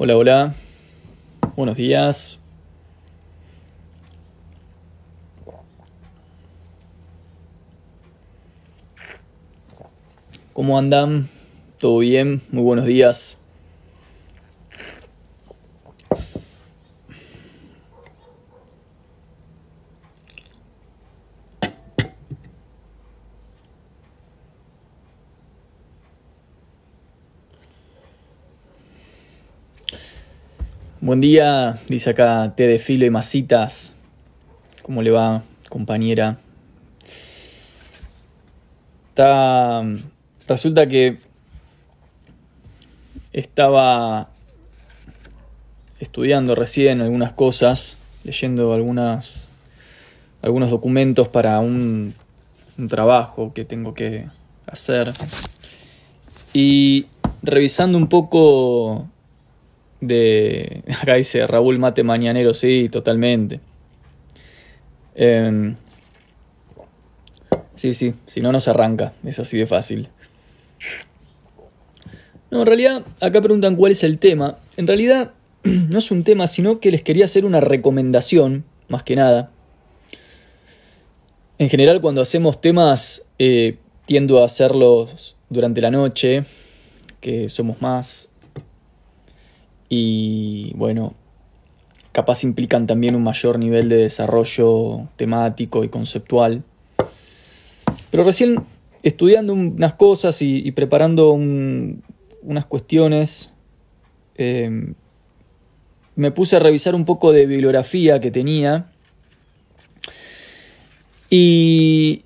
[0.00, 0.54] Hola, hola.
[1.56, 2.38] Buenos días.
[10.52, 11.28] ¿Cómo andan?
[11.80, 12.42] ¿Todo bien?
[12.52, 13.37] Muy buenos días.
[31.08, 33.94] Buen día, dice acá té de filo y masitas.
[34.82, 36.36] ¿Cómo le va, compañera?
[39.08, 39.84] Está,
[40.46, 41.16] resulta que
[43.32, 44.28] estaba
[45.98, 49.48] estudiando recién algunas cosas, leyendo algunas,
[50.42, 52.12] algunos documentos para un,
[52.76, 54.26] un trabajo que tengo que
[54.66, 55.14] hacer
[56.52, 57.06] y
[57.42, 59.08] revisando un poco
[60.00, 60.82] de...
[61.02, 63.60] Acá dice Raúl Mate Mañanero, sí, totalmente.
[65.14, 65.76] Em,
[67.74, 70.08] sí, sí, si no, no se arranca, es así de fácil.
[72.50, 74.58] No, en realidad, acá preguntan cuál es el tema.
[74.76, 75.32] En realidad,
[75.64, 79.50] no es un tema, sino que les quería hacer una recomendación, más que nada.
[81.58, 86.44] En general, cuando hacemos temas, eh, tiendo a hacerlos durante la noche,
[87.20, 88.30] que somos más
[89.88, 91.14] y bueno,
[92.12, 96.64] capaz implican también un mayor nivel de desarrollo temático y conceptual.
[98.10, 98.62] Pero recién
[99.02, 103.52] estudiando unas cosas y, preparando unas cuestiones,
[104.36, 104.94] em,
[106.16, 108.90] me puse a revisar un poco de bibliografía que tenía
[111.30, 112.22] y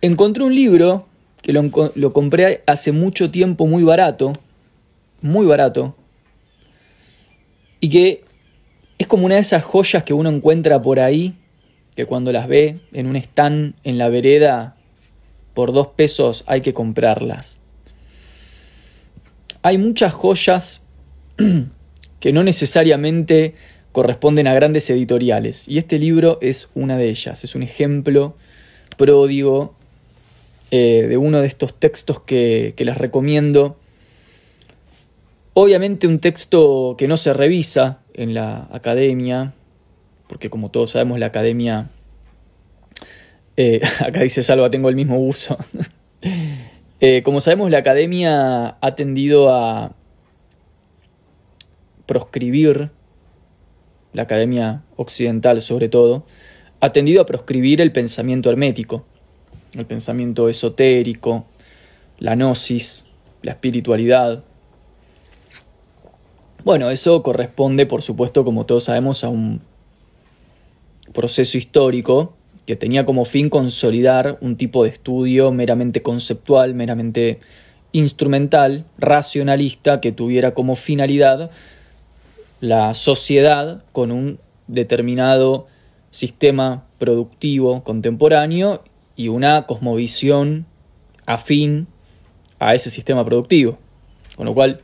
[0.00, 1.06] encontré un libro
[1.42, 1.62] que lo,
[1.94, 4.32] lo compré hace mucho tiempo muy barato,
[5.20, 5.94] muy barato,
[7.80, 8.24] y que
[8.98, 11.34] es como una de esas joyas que uno encuentra por ahí,
[11.96, 14.76] que cuando las ve en un stand en la vereda,
[15.54, 17.58] por dos pesos hay que comprarlas.
[19.62, 20.82] Hay muchas joyas
[22.20, 23.54] que no necesariamente
[23.92, 28.36] corresponden a grandes editoriales, y este libro es una de ellas, es un ejemplo
[28.96, 29.74] pródigo
[30.70, 33.76] eh, de uno de estos textos que, que les recomiendo
[35.52, 39.54] Obviamente un texto que no se revisa en la academia,
[40.28, 41.90] porque como todos sabemos la academia,
[43.56, 45.56] eh, acá dice Salva, tengo el mismo uso.
[47.02, 49.94] Eh, como sabemos la academia ha tendido a
[52.04, 52.90] proscribir,
[54.12, 56.26] la academia occidental sobre todo,
[56.80, 59.06] ha tendido a proscribir el pensamiento hermético,
[59.78, 61.46] el pensamiento esotérico,
[62.18, 63.06] la gnosis,
[63.40, 64.44] la espiritualidad,
[66.64, 69.60] bueno, eso corresponde, por supuesto, como todos sabemos, a un
[71.12, 72.34] proceso histórico
[72.66, 77.40] que tenía como fin consolidar un tipo de estudio meramente conceptual, meramente
[77.92, 81.50] instrumental, racionalista, que tuviera como finalidad
[82.60, 84.38] la sociedad con un
[84.68, 85.66] determinado
[86.10, 88.84] sistema productivo contemporáneo
[89.16, 90.66] y una cosmovisión
[91.26, 91.86] afín
[92.58, 93.78] a ese sistema productivo.
[94.36, 94.80] Con lo cual,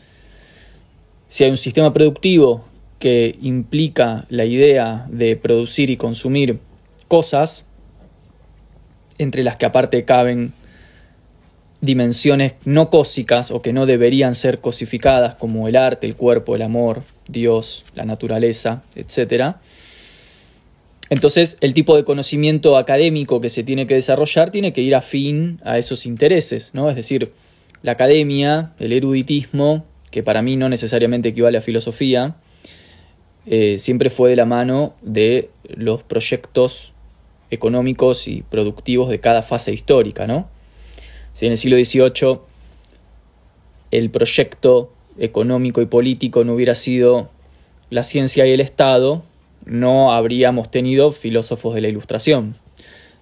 [1.29, 2.65] si hay un sistema productivo
[2.99, 6.59] que implica la idea de producir y consumir
[7.09, 7.67] cosas,
[9.19, 10.53] entre las que aparte caben
[11.81, 16.63] dimensiones no cósicas o que no deberían ser cosificadas como el arte, el cuerpo, el
[16.63, 19.57] amor, Dios, la naturaleza, etc.
[21.11, 25.61] Entonces el tipo de conocimiento académico que se tiene que desarrollar tiene que ir afín
[25.65, 26.89] a esos intereses, ¿no?
[26.89, 27.33] Es decir,
[27.83, 29.85] la academia, el eruditismo,
[30.17, 32.37] que para mí no necesariamente equivale a filosofía,
[33.45, 36.95] eh, siempre fue de la mano de los proyectos
[37.51, 40.49] económicos y productivos de cada fase histórica, ¿no?
[41.35, 42.39] Si en el siglo XVIII
[43.91, 47.29] el proyecto económico y político no hubiera sido
[47.91, 49.23] la ciencia y el Estado,
[49.67, 52.55] no habríamos tenido filósofos de la Ilustración.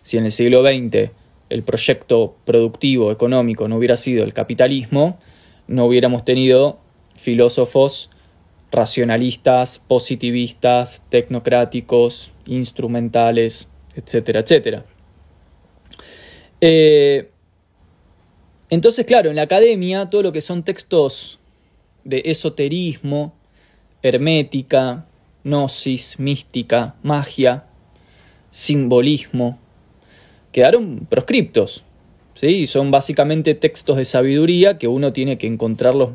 [0.05, 1.11] Si en el siglo XX
[1.50, 5.19] el proyecto productivo económico no hubiera sido el capitalismo,
[5.67, 6.84] no hubiéramos tenido
[7.15, 8.11] filósofos
[8.75, 14.85] racionalistas, positivistas, tecnocráticos, instrumentales, etcétera, etcétera.
[16.61, 17.31] Eh,
[18.71, 21.39] entonces, claro, en la academia todo lo que son textos
[22.03, 23.35] de esoterismo,
[24.03, 25.07] hermética,
[25.45, 27.67] gnosis, mística, magia,
[28.51, 29.59] simbolismo,
[30.51, 31.85] quedaron proscriptos.
[32.35, 32.67] ¿sí?
[32.67, 36.11] Son básicamente textos de sabiduría que uno tiene que encontrarlos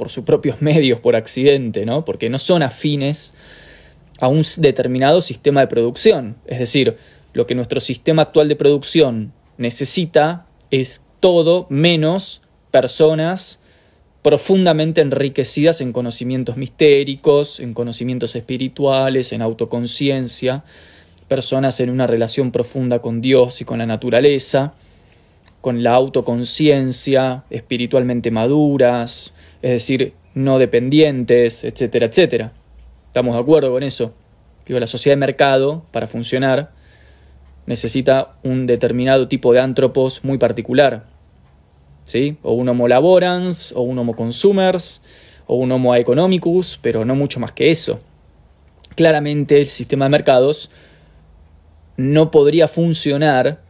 [0.00, 2.06] por sus propios medios, por accidente, ¿no?
[2.06, 3.34] Porque no son afines
[4.18, 6.36] a un determinado sistema de producción.
[6.46, 6.96] Es decir,
[7.34, 13.62] lo que nuestro sistema actual de producción necesita es todo menos personas
[14.22, 20.64] profundamente enriquecidas en conocimientos mistéricos, en conocimientos espirituales, en autoconciencia,
[21.28, 24.72] personas en una relación profunda con Dios y con la naturaleza,
[25.60, 32.52] con la autoconciencia, espiritualmente maduras, es decir, no dependientes, etcétera, etcétera.
[33.06, 34.14] ¿Estamos de acuerdo con eso?
[34.66, 36.70] Digo, la sociedad de mercado, para funcionar,
[37.66, 41.06] necesita un determinado tipo de antropos muy particular.
[42.04, 42.38] ¿Sí?
[42.42, 45.02] O un homo laborans, o un homo consumers,
[45.46, 48.00] o un homo economicus, pero no mucho más que eso.
[48.96, 50.70] Claramente el sistema de mercados
[51.96, 53.60] no podría funcionar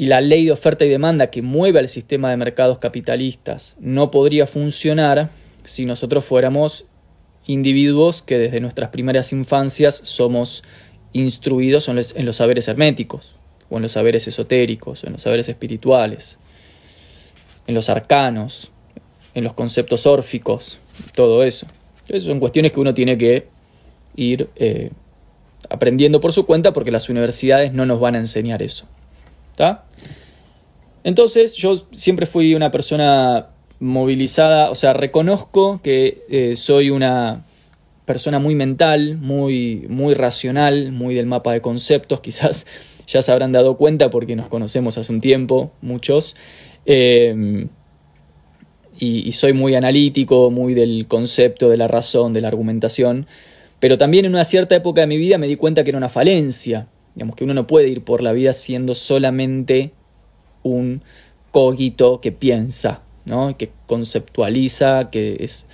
[0.00, 4.10] y la ley de oferta y demanda que mueve al sistema de mercados capitalistas no
[4.10, 5.28] podría funcionar
[5.64, 6.86] si nosotros fuéramos
[7.46, 10.64] individuos que desde nuestras primeras infancias somos
[11.12, 13.36] instruidos en los, saberes herméticos,
[13.68, 16.38] o en los saberes esotéricos, o en los saberes espirituales,
[17.66, 18.70] en los arcanos,
[19.34, 20.78] en los conceptos órficos,
[21.14, 21.66] todo eso.
[22.08, 23.48] Esas son cuestiones que uno tiene que
[24.16, 24.92] ir eh,
[25.68, 28.88] aprendiendo por su cuenta porque las universidades no nos van a enseñar eso.
[31.04, 33.48] Entonces yo siempre fui una persona
[33.78, 37.46] movilizada, o sea, reconozco que eh, soy una
[38.04, 42.66] persona muy mental, muy, muy racional, muy del mapa de conceptos, quizás
[43.06, 46.36] ya se habrán dado cuenta porque nos conocemos hace un tiempo, muchos.
[46.86, 47.68] Y,
[49.28, 53.26] y, soy muy analítico, muy del concepto, de la razón, de la argumentación.
[53.80, 56.08] Pero también en una cierta época de mi vida me di cuenta que era una
[56.08, 56.86] falencia.
[57.14, 59.92] Digamos que uno no puede ir por la vida siendo solamente
[60.62, 61.02] un
[61.50, 63.56] cogito que piensa, ¿no?
[63.56, 65.66] que conceptualiza, que es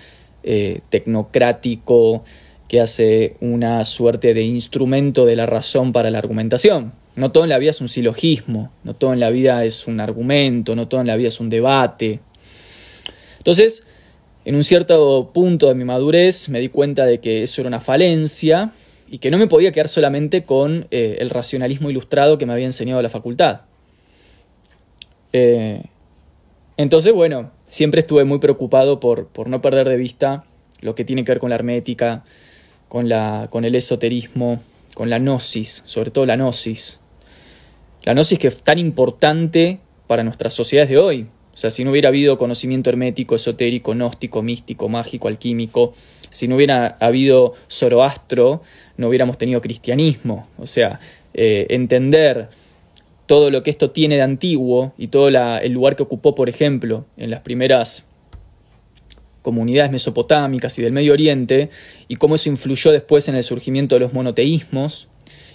[0.43, 2.25] eh, tecnocrático,
[2.69, 6.93] que hace una suerte de instrumento de la razón para la argumentación.
[7.15, 10.01] No todo en la vida es un silogismo, no todo en la vida es un
[10.01, 12.21] argumento, no todo en la vida es un debate.
[13.39, 13.85] Entonces,
[14.45, 17.81] en un cierto punto de mi madurez me di cuenta de que eso era una
[17.81, 18.73] falencia
[19.09, 22.67] y que no me podía quedar solamente con eh, el racionalismo ilustrado que me había
[22.67, 23.63] enseñado la facultad.
[25.33, 25.83] Eh,
[26.77, 30.45] entonces, bueno, siempre estuve muy preocupado por, por, no perder de vista
[30.81, 32.25] lo que tiene que ver con la hermética,
[32.89, 34.61] con, la, con el esoterismo,
[34.95, 37.01] con la gnosis, sobre todo la gnosis.
[38.03, 41.27] La gnosis que es tan importante para nuestras sociedades de hoy.
[41.55, 45.95] O sea, si no hubiera habido conocimiento hermético, esotérico, gnóstico, místico, mágico, alquímico,
[46.31, 48.63] si no hubiera habido Zoroastro,
[48.97, 50.49] no hubiéramos tenido cristianismo.
[50.59, 51.01] O sea,
[51.35, 52.49] eh, entender
[53.27, 57.05] todo lo que esto tiene de antiguo y todo el lugar que ocupó, por ejemplo,
[57.17, 58.07] en las primeras
[59.43, 61.71] comunidades mesopotámicas y del Medio Oriente,
[62.09, 65.09] y cómo eso influyó después en el surgimiento de los monoteísmos,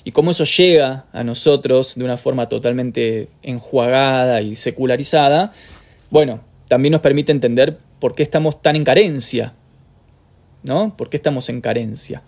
[0.04, 5.54] y cómo eso llega a nosotros de una forma totalmente enjuagada y secularizada,
[6.10, 9.54] bueno, también nos permite entender por qué estamos tan en carencia,
[10.64, 10.96] ¿no?
[10.96, 12.22] ¿Por qué estamos en carencia?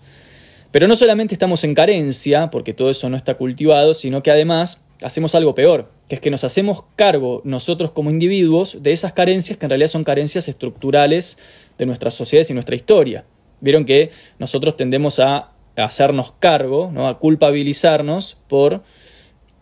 [0.70, 4.84] Pero no solamente estamos en carencia, porque todo eso no está cultivado, sino que además
[5.02, 9.56] hacemos algo peor, que es que nos hacemos cargo nosotros como individuos de esas carencias
[9.56, 11.38] que en realidad son carencias estructurales
[11.78, 13.24] de nuestras sociedades y nuestra historia.
[13.60, 17.06] Vieron que nosotros tendemos a hacernos cargo, ¿no?
[17.06, 18.82] a culpabilizarnos por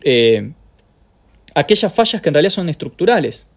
[0.01, 0.51] eh,
[1.55, 3.47] aquellas fallas que en realidad son estructurales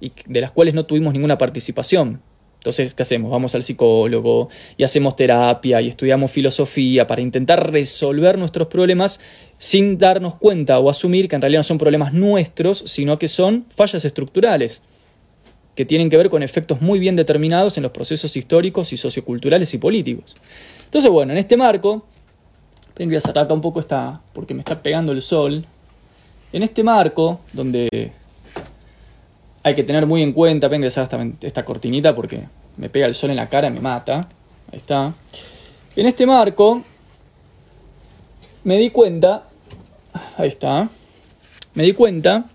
[0.00, 2.20] y de las cuales no tuvimos ninguna participación.
[2.60, 3.30] Entonces, ¿qué hacemos?
[3.30, 9.18] Vamos al psicólogo y hacemos terapia y estudiamos filosofía para intentar resolver nuestros problemas
[9.56, 13.64] sin darnos cuenta o asumir que en realidad no son problemas nuestros, sino que son
[13.70, 14.82] fallas estructurales
[15.74, 19.72] que tienen que ver con efectos muy bien determinados en los procesos históricos y socioculturales
[19.72, 20.36] y políticos.
[20.84, 22.04] Entonces, bueno, en este marco,
[22.98, 25.64] voy a sacar acá un poco esta, porque me está pegando el sol,
[26.52, 28.12] en este marco, donde
[29.62, 32.44] hay que tener muy en cuenta, voy a ingresar esta, esta cortinita porque
[32.76, 34.20] me pega el sol en la cara y me mata.
[34.72, 35.12] Ahí está.
[35.96, 36.82] En este marco
[38.64, 39.44] me di cuenta,
[40.36, 40.88] ahí está,
[41.74, 42.46] me di cuenta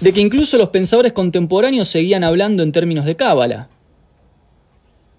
[0.00, 3.68] de que incluso los pensadores contemporáneos seguían hablando en términos de cábala,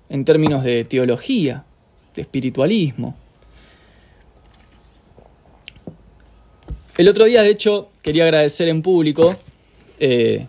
[0.10, 1.64] en términos de teología,
[2.16, 3.16] de espiritualismo.
[6.98, 9.36] El otro día, de hecho, quería agradecer en público
[10.00, 10.48] eh,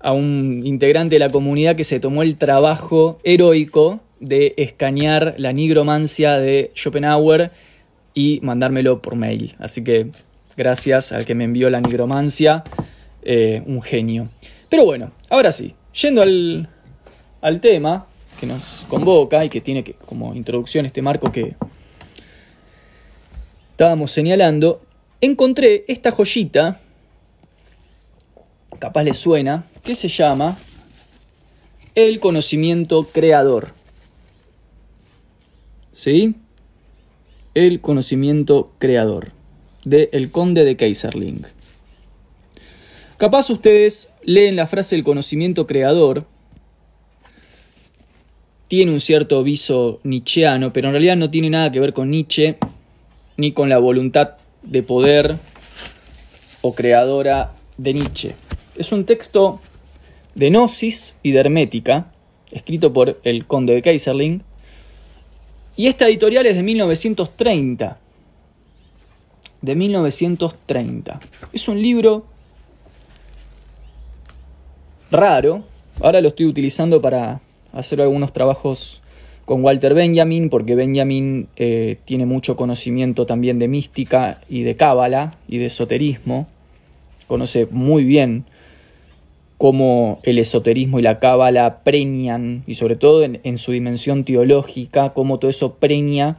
[0.00, 5.52] a un integrante de la comunidad que se tomó el trabajo heroico de escanear la
[5.52, 7.50] nigromancia de Schopenhauer
[8.14, 9.54] y mandármelo por mail.
[9.58, 10.08] Así que
[10.56, 12.62] gracias al que me envió la nigromancia,
[13.22, 14.28] eh, un genio.
[14.68, 16.68] Pero bueno, Ahora sí, yendo al,
[17.40, 18.04] al tema
[18.38, 21.54] que nos convoca y que tiene que, como introducción este marco que
[23.70, 24.82] estábamos señalando,
[25.22, 26.80] encontré esta joyita,
[28.78, 30.58] capaz le suena, que se llama
[31.94, 33.72] el conocimiento creador.
[35.92, 36.34] ¿Sí?
[37.54, 39.32] El conocimiento creador
[39.84, 41.46] de El Conde de Kaiserling.
[43.16, 46.26] Capaz ustedes leen la frase el conocimiento creador,
[48.66, 52.56] tiene un cierto viso nietzscheano, pero en realidad no tiene nada que ver con Nietzsche
[53.36, 55.36] ni con la voluntad de poder
[56.60, 58.34] o creadora de Nietzsche.
[58.76, 59.60] Es un texto
[60.34, 62.12] de Gnosis y de Hermética,
[62.50, 64.42] escrito por el conde de Kaiserling,
[65.76, 67.98] y esta editorial es de 1930.
[69.60, 71.20] De 1930.
[71.52, 72.26] Es un libro
[75.10, 75.64] raro.
[76.00, 77.40] Ahora lo estoy utilizando para
[77.72, 79.01] hacer algunos trabajos
[79.44, 85.34] con Walter Benjamin, porque Benjamin eh, tiene mucho conocimiento también de mística y de cábala
[85.48, 86.46] y de esoterismo.
[87.26, 88.44] Conoce muy bien
[89.58, 95.10] cómo el esoterismo y la cábala preñan, y sobre todo en, en, su dimensión teológica,
[95.10, 96.38] cómo todo eso preña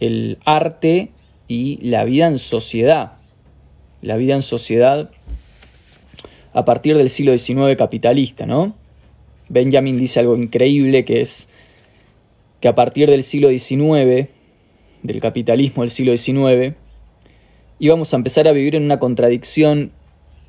[0.00, 1.10] el arte
[1.48, 3.12] y la vida en sociedad.
[4.00, 5.10] La vida en sociedad
[6.52, 8.74] a partir del siglo XIX capitalista, ¿no?
[9.48, 11.48] Benjamin dice algo increíble que es
[12.60, 14.28] que a partir del siglo XIX,
[15.02, 16.74] del capitalismo del siglo XIX,
[17.78, 19.92] íbamos a empezar a vivir en una contradicción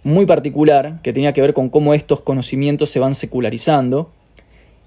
[0.03, 4.11] muy particular que tenía que ver con cómo estos conocimientos se van secularizando,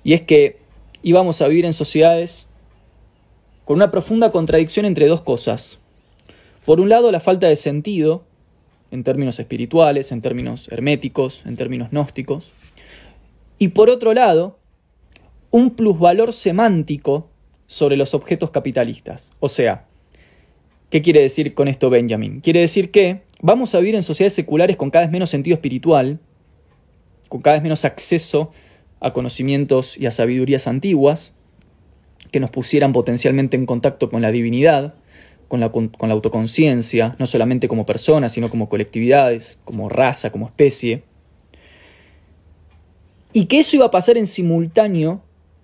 [0.05, 0.59] y es que
[1.03, 2.49] íbamos a vivir en sociedades
[3.65, 5.79] con una profunda contradicción entre dos cosas.
[6.65, 8.25] Por un lado, la falta de sentido,
[8.91, 12.51] en términos espirituales, en términos herméticos, en términos gnósticos,
[13.59, 14.59] y por otro lado,
[15.53, 17.29] un plusvalor semántico
[17.67, 19.31] sobre los objetos capitalistas.
[19.39, 19.85] O sea,
[20.91, 22.41] ¿qué quiere decir con esto Benjamin?
[22.41, 26.19] Quiere decir que vamos a vivir en sociedades seculares con cada vez menos sentido espiritual,
[27.29, 28.51] con cada vez menos acceso
[29.01, 31.35] a conocimientos y a sabidurías antiguas,
[32.31, 34.95] que nos pusieran potencialmente en contacto con la divinidad,
[35.49, 40.47] con la, con la autoconciencia, no solamente como personas, sino como colectividades, como raza, como
[40.47, 41.03] especie.
[43.35, 45.21] Y que eso iba a pasar en simultáneo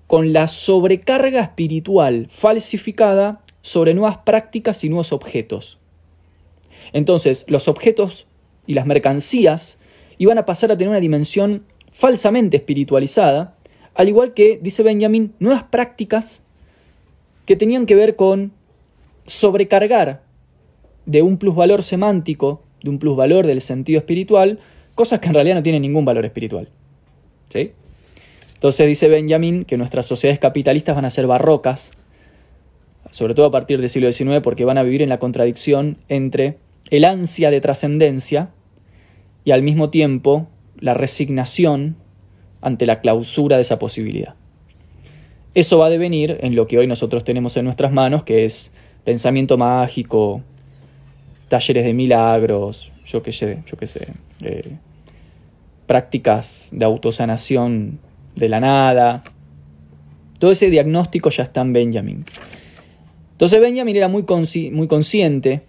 [0.08, 5.78] con la sobrecarga espiritual falsificada sobre nuevas prácticas y nuevos objetos.
[6.94, 8.26] Entonces, los objetos
[8.66, 9.78] y las mercancías
[10.16, 13.54] iban a pasar a tener una dimensión falsamente espiritualizada,
[13.94, 16.42] al igual que, dice Benjamin, nuevas prácticas
[17.44, 18.52] que tenían que ver con
[19.26, 20.22] sobrecargar
[21.04, 24.58] de un plusvalor semántico, de un plusvalor del sentido espiritual,
[24.94, 26.70] cosas que en realidad no tienen ningún valor espiritual.
[27.50, 27.72] ¿Sí?
[28.58, 31.92] Entonces dice Benjamin que nuestras sociedades capitalistas van a ser barrocas,
[33.12, 36.58] sobre todo a partir del siglo XIX, porque van a vivir en la contradicción entre
[36.90, 38.50] el ansia de trascendencia
[39.44, 41.94] y al mismo tiempo la resignación
[42.60, 44.34] ante la clausura de esa posibilidad.
[45.54, 48.74] Eso va a devenir en lo que hoy nosotros tenemos en nuestras manos, que es
[49.04, 50.42] pensamiento mágico,
[51.46, 54.08] talleres de milagros, yo qué sé, yo qué sé,
[54.42, 54.78] eh,
[55.86, 58.00] prácticas de autosanación
[58.38, 59.24] de la nada.
[60.38, 62.24] Todo ese diagnóstico ya está en Benjamin.
[63.32, 64.24] Entonces Benjamin era muy,
[64.72, 65.62] muy consciente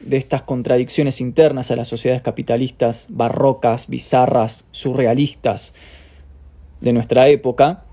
[0.00, 5.74] de estas contradicciones internas a las sociedades capitalistas barrocas, bizarras, surrealistas
[6.80, 7.84] de nuestra época.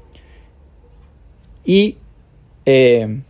[1.66, 1.98] Y
[2.66, 3.22] eh,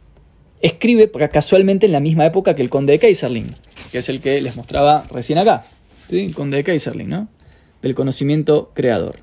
[0.61, 3.47] escribe casualmente en la misma época que el conde de Kaiserling,
[3.91, 5.65] que es el que les mostraba recién acá.
[6.09, 7.27] El conde de Kaiserling, ¿no?
[7.81, 9.19] Del conocimiento creador.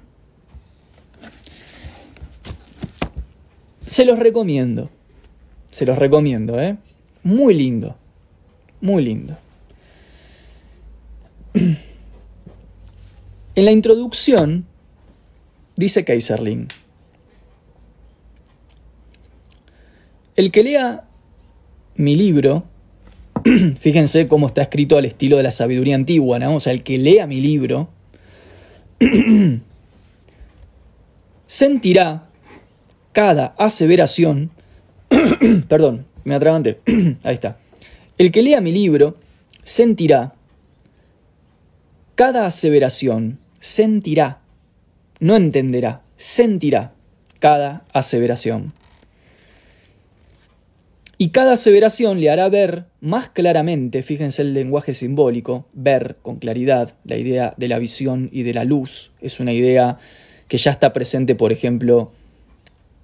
[3.90, 4.88] Se los recomiendo.
[5.72, 6.76] Se los recomiendo, ¿eh?
[7.24, 7.96] Muy lindo.
[8.80, 9.36] Muy lindo.
[13.56, 14.64] En la introducción
[15.74, 16.68] dice Kaiserling,
[20.36, 21.04] el que lea
[21.96, 22.64] mi libro,
[23.76, 26.54] fíjense cómo está escrito al estilo de la sabiduría antigua, ¿no?
[26.54, 27.88] O sea, el que lea mi libro,
[31.46, 32.29] sentirá
[33.12, 34.50] cada aseveración,
[35.68, 36.80] perdón, me atraganté,
[37.24, 37.58] ahí está.
[38.18, 39.16] El que lea mi libro
[39.64, 40.34] sentirá
[42.14, 44.40] cada aseveración, sentirá,
[45.20, 46.92] no entenderá, sentirá
[47.38, 48.72] cada aseveración.
[51.16, 56.94] Y cada aseveración le hará ver más claramente, fíjense el lenguaje simbólico, ver con claridad,
[57.04, 59.98] la idea de la visión y de la luz, es una idea
[60.48, 62.12] que ya está presente, por ejemplo,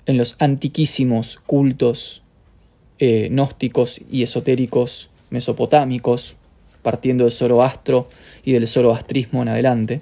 [0.06, 2.22] en los antiquísimos cultos
[2.98, 6.36] eh, gnósticos y esotéricos mesopotámicos,
[6.82, 8.08] partiendo del Zoroastro
[8.44, 10.00] y del zoroastrismo en adelante.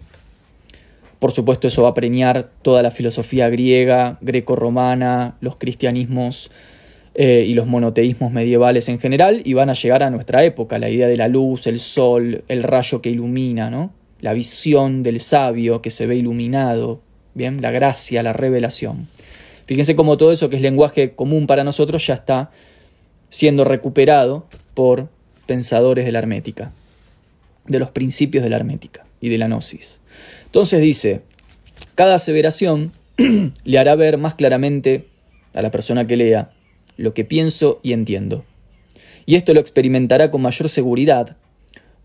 [1.18, 6.50] Por supuesto, eso va a preñar toda la filosofía griega, greco-romana, los cristianismos
[7.14, 10.90] eh, y los monoteísmos medievales en general, y van a llegar a nuestra época, la
[10.90, 13.90] idea de la luz, el sol, el rayo que ilumina, ¿no?
[14.25, 17.00] la visión del sabio que se ve iluminado,
[17.34, 19.06] bien, la gracia, la revelación.
[19.66, 22.50] Fíjense cómo todo eso que es lenguaje común para nosotros ya está
[23.30, 25.09] siendo recuperado por
[25.47, 26.73] pensadores de la hermética,
[27.66, 30.00] de los principios de la hermética y de la gnosis.
[30.47, 31.23] Entonces dice,
[31.94, 32.92] cada aseveración
[33.64, 35.09] le hará ver más claramente
[35.54, 36.50] a la persona que lea
[36.97, 38.44] lo que pienso y entiendo.
[39.26, 41.37] Y esto lo experimentará con mayor seguridad,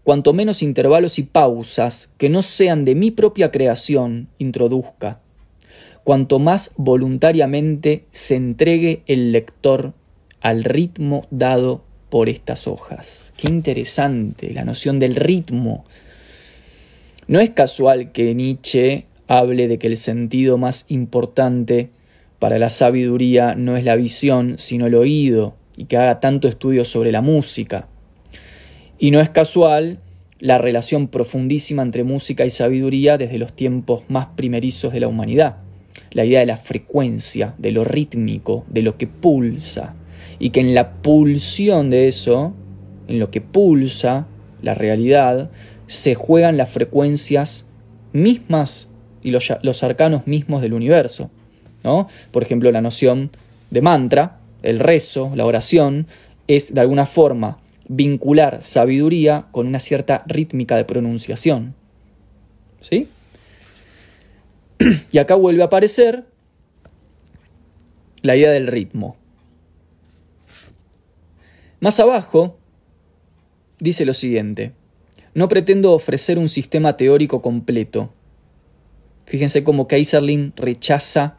[0.04, 5.20] cuanto menos intervalos y pausas que no sean de mi propia creación introduzca,
[6.10, 9.94] cuanto más voluntariamente se entregue el lector
[10.42, 13.32] al ritmo dado por estas hojas.
[13.38, 15.86] Qué interesante la noción del ritmo
[17.28, 21.92] no es casual que Nietzsche hable de que el sentido más importante
[22.40, 26.86] para la sabiduría no es la visión, sino el oído, y que haga tanto estudio
[26.86, 27.88] sobre la música.
[28.98, 30.00] Y no es casual
[30.40, 35.69] la relación profundísima entre música y sabiduría desde los tiempos más primerizos de la humanidad.
[36.12, 39.96] La idea de la frecuencia, de lo rítmico, de lo que pulsa.
[40.40, 42.54] Y que en la pulsión de eso,
[43.08, 44.28] en lo que pulsa
[44.62, 45.50] la realidad,
[45.88, 47.66] se juegan las frecuencias
[48.14, 48.90] mismas
[49.22, 51.30] y los, arcanos mismos del universo.
[51.84, 52.08] ¿no?
[52.32, 53.32] Por ejemplo, la noción
[53.72, 56.08] de mantra, el rezo, la oración,
[56.48, 61.74] es de alguna forma vincular sabiduría con una cierta rítmica de pronunciación.
[62.82, 63.08] ¿Sí?
[65.12, 66.26] Y acá vuelve a aparecer
[68.22, 69.16] la idea del ritmo.
[71.80, 72.58] Más abajo
[73.80, 74.74] dice lo siguiente.
[75.34, 78.12] No pretendo ofrecer un sistema teórico completo.
[79.26, 81.38] Fíjense cómo Kaiserling rechaza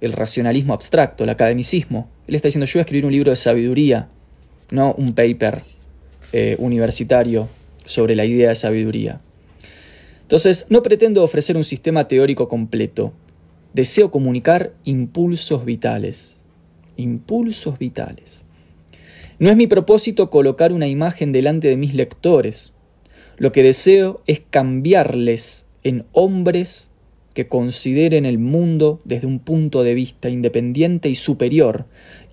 [0.00, 2.08] el racionalismo abstracto, el academicismo.
[2.26, 4.08] Él está diciendo, yo voy a escribir un libro de sabiduría,
[4.70, 5.62] no un paper
[6.32, 7.48] eh, universitario
[7.84, 9.20] sobre la idea de sabiduría.
[10.30, 13.12] Entonces, no pretendo ofrecer un sistema teórico completo.
[13.72, 16.38] Deseo comunicar impulsos vitales.
[16.96, 18.44] Impulsos vitales.
[19.40, 22.74] No es mi propósito colocar una imagen delante de mis lectores,
[23.38, 26.90] lo que deseo es cambiarles en hombres
[27.34, 31.86] que consideren el mundo desde un punto de vista independiente y superior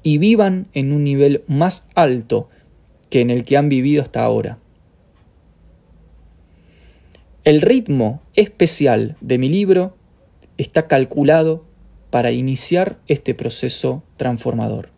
[0.03, 2.47] y vivan en un nivel más alto
[3.09, 4.59] que en el que han vivido hasta ahora.
[7.47, 9.95] El ritmo especial de mi libro
[10.57, 11.63] está calculado
[12.09, 14.89] para iniciar este proceso transformador.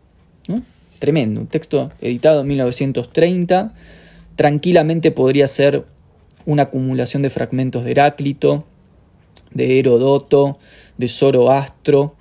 [0.98, 3.72] Tremendo, un texto editado en 1930,
[4.34, 5.84] tranquilamente podría ser
[6.44, 8.64] una acumulación de fragmentos de Heráclito,
[9.52, 10.58] de Herodoto,
[10.98, 12.16] de Zoroastro,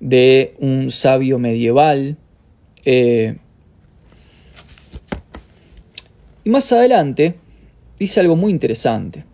[0.00, 2.16] de un sabio medieval.
[2.86, 3.36] Eh,
[6.42, 7.34] y más adelante
[7.98, 9.27] dice algo muy interesante.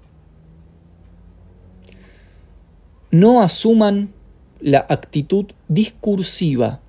[3.15, 4.13] No asuman
[4.59, 6.81] la actitud discursiva.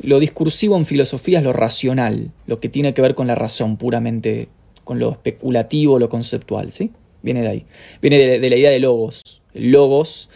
[0.00, 3.76] Lo discursivo en filosofía es lo racional, lo que tiene que ver con la razón
[3.76, 4.46] puramente
[4.84, 6.92] con lo especulativo, lo conceptual, ¿sí?
[7.22, 7.66] Viene de ahí.
[8.00, 9.42] Viene de, la idea de logos.
[9.52, 10.30] El logos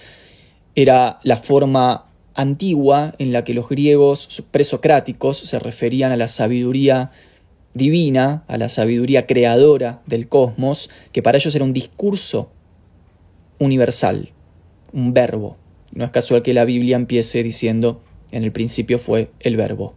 [0.75, 7.13] era la forma antigua en la que los griegos presocráticos se referían a la sabiduría
[7.73, 12.51] divina, a la sabiduría creadora del cosmos, que para ellos era un discurso
[13.61, 14.34] universal,
[14.95, 15.59] un verbo.
[15.93, 19.93] No es casual que la Biblia empiece diciendo, en el principio fue el verbo,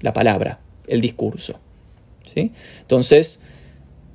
[0.00, 1.58] la palabra, el discurso.
[2.26, 2.52] ¿Sí?
[2.82, 3.40] Entonces,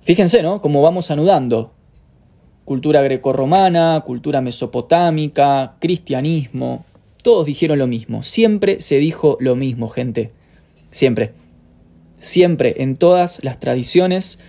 [0.07, 0.61] Fíjense, ¿no?
[0.61, 1.73] Cómo vamos anudando.
[2.63, 6.85] Cultura grecorromana, cultura mesopotámica, cristianismo.
[7.23, 8.23] Todos dijeron lo mismo.
[8.23, 10.31] Siempre se dijo lo mismo, gente.
[10.91, 11.33] Siempre.
[12.15, 14.39] Siempre, en todas las tradiciones,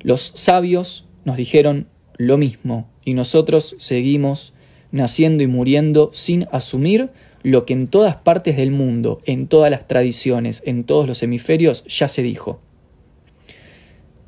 [0.00, 2.88] los sabios nos dijeron lo mismo.
[3.04, 4.53] Y nosotros seguimos
[4.94, 7.10] naciendo y muriendo sin asumir
[7.42, 11.84] lo que en todas partes del mundo, en todas las tradiciones, en todos los hemisferios,
[11.86, 12.60] ya se dijo.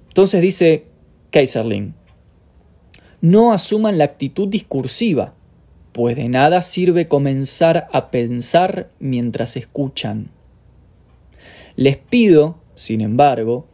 [0.08, 0.86] Entonces dice
[1.30, 1.94] Kaiserling,
[3.20, 5.34] no asuman la actitud discursiva,
[5.92, 10.30] pues de nada sirve comenzar a pensar mientras escuchan.
[11.76, 13.68] Les pido, sin embargo,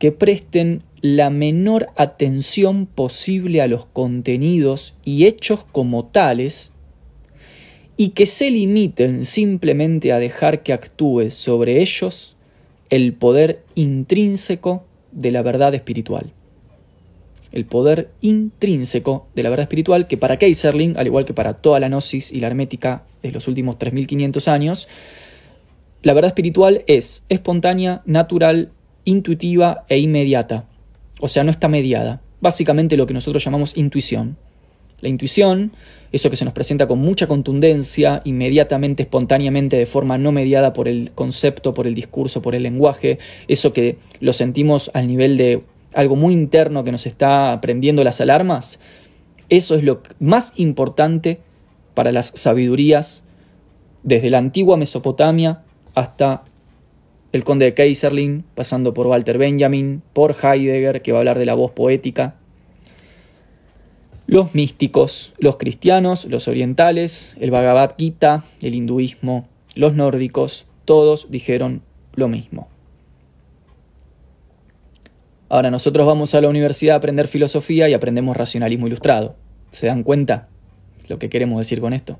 [0.00, 0.82] que presten
[1.14, 6.72] la menor atención posible a los contenidos y hechos como tales
[7.96, 12.36] y que se limiten simplemente a dejar que actúe sobre ellos
[12.90, 16.32] el poder intrínseco de la verdad espiritual.
[17.52, 21.78] El poder intrínseco de la verdad espiritual que para Kaiserling, al igual que para toda
[21.78, 24.88] la gnosis y la hermética de los últimos 3500 años,
[26.02, 28.72] la verdad espiritual es espontánea, natural,
[29.04, 30.66] intuitiva e inmediata.
[31.20, 32.20] O sea, no está mediada.
[32.40, 34.36] Básicamente lo que nosotros llamamos intuición.
[35.00, 35.72] La intuición,
[36.12, 40.88] eso que se nos presenta con mucha contundencia, inmediatamente, espontáneamente, de forma no mediada por
[40.88, 45.62] el concepto, por el discurso, por el lenguaje, eso que lo sentimos al nivel de
[45.92, 48.80] algo muy interno que nos está prendiendo las alarmas,
[49.48, 51.40] eso es lo más importante
[51.94, 53.22] para las sabidurías
[54.02, 55.62] desde la antigua Mesopotamia
[55.94, 56.44] hasta
[57.32, 61.46] el conde de Kaiserling, pasando por Walter Benjamin, por Heidegger, que va a hablar de
[61.46, 62.36] la voz poética,
[64.26, 71.82] los místicos, los cristianos, los orientales, el Bhagavad Gita, el hinduismo, los nórdicos, todos dijeron
[72.14, 72.68] lo mismo.
[75.48, 79.36] Ahora nosotros vamos a la universidad a aprender filosofía y aprendemos racionalismo ilustrado.
[79.70, 80.48] ¿Se dan cuenta
[81.08, 82.18] lo que queremos decir con esto?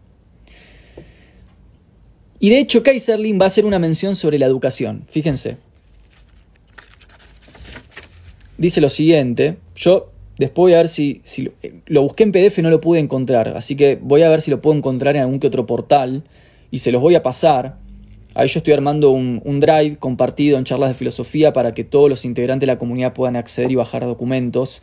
[2.39, 5.05] Y de hecho Kaiserling va a hacer una mención sobre la educación.
[5.09, 5.57] Fíjense.
[8.59, 11.51] Dice lo siguiente, yo Después voy a ver si, si,
[11.87, 14.51] lo busqué en PDF y no lo pude encontrar, así que voy a ver si
[14.51, 16.25] lo puedo encontrar en algún que otro portal
[16.71, 17.77] y se los voy a pasar.
[18.35, 22.27] Ahí yo estoy armando un, drive compartido en charlas de filosofía para que todos los
[22.27, 24.83] integrantes de la comunidad puedan acceder y bajar documentos.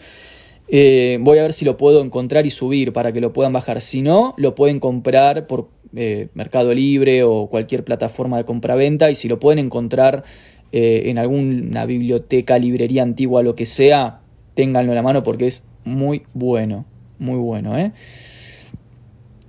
[0.67, 3.81] Eh, voy a ver si lo puedo encontrar y subir para que lo puedan bajar.
[3.81, 9.11] Si no, lo pueden comprar por eh, Mercado Libre o cualquier plataforma de compra-venta.
[9.11, 10.23] Y si lo pueden encontrar
[10.71, 14.21] eh, en alguna biblioteca, librería antigua, lo que sea,
[14.53, 16.85] ténganlo en la mano porque es muy bueno,
[17.19, 17.73] muy bueno.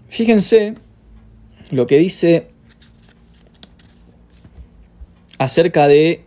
[0.09, 0.74] Fíjense
[1.70, 2.48] lo que dice
[5.38, 6.24] acerca de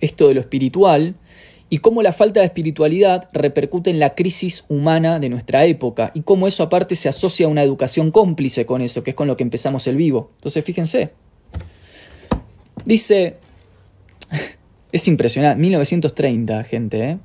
[0.00, 1.14] esto de lo espiritual
[1.70, 6.22] y cómo la falta de espiritualidad repercute en la crisis humana de nuestra época y
[6.22, 9.36] cómo eso aparte se asocia a una educación cómplice con eso, que es con lo
[9.36, 10.32] que empezamos el vivo.
[10.36, 11.10] Entonces fíjense.
[12.84, 13.36] Dice,
[14.92, 17.18] es impresionante, 1930, gente, ¿eh?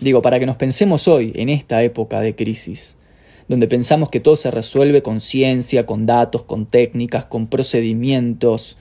[0.00, 2.96] Digo, para que nos pensemos hoy, en esta época de crisis,
[3.48, 8.76] donde pensamos que todo se resuelve con ciencia, con datos, con técnicas, con procedimientos,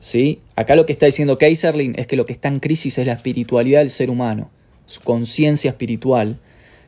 [0.00, 0.40] ¿sí?
[0.60, 3.14] Acá lo que está diciendo Kaiserling es que lo que está en crisis es la
[3.14, 4.50] espiritualidad del ser humano,
[4.84, 6.38] su conciencia espiritual,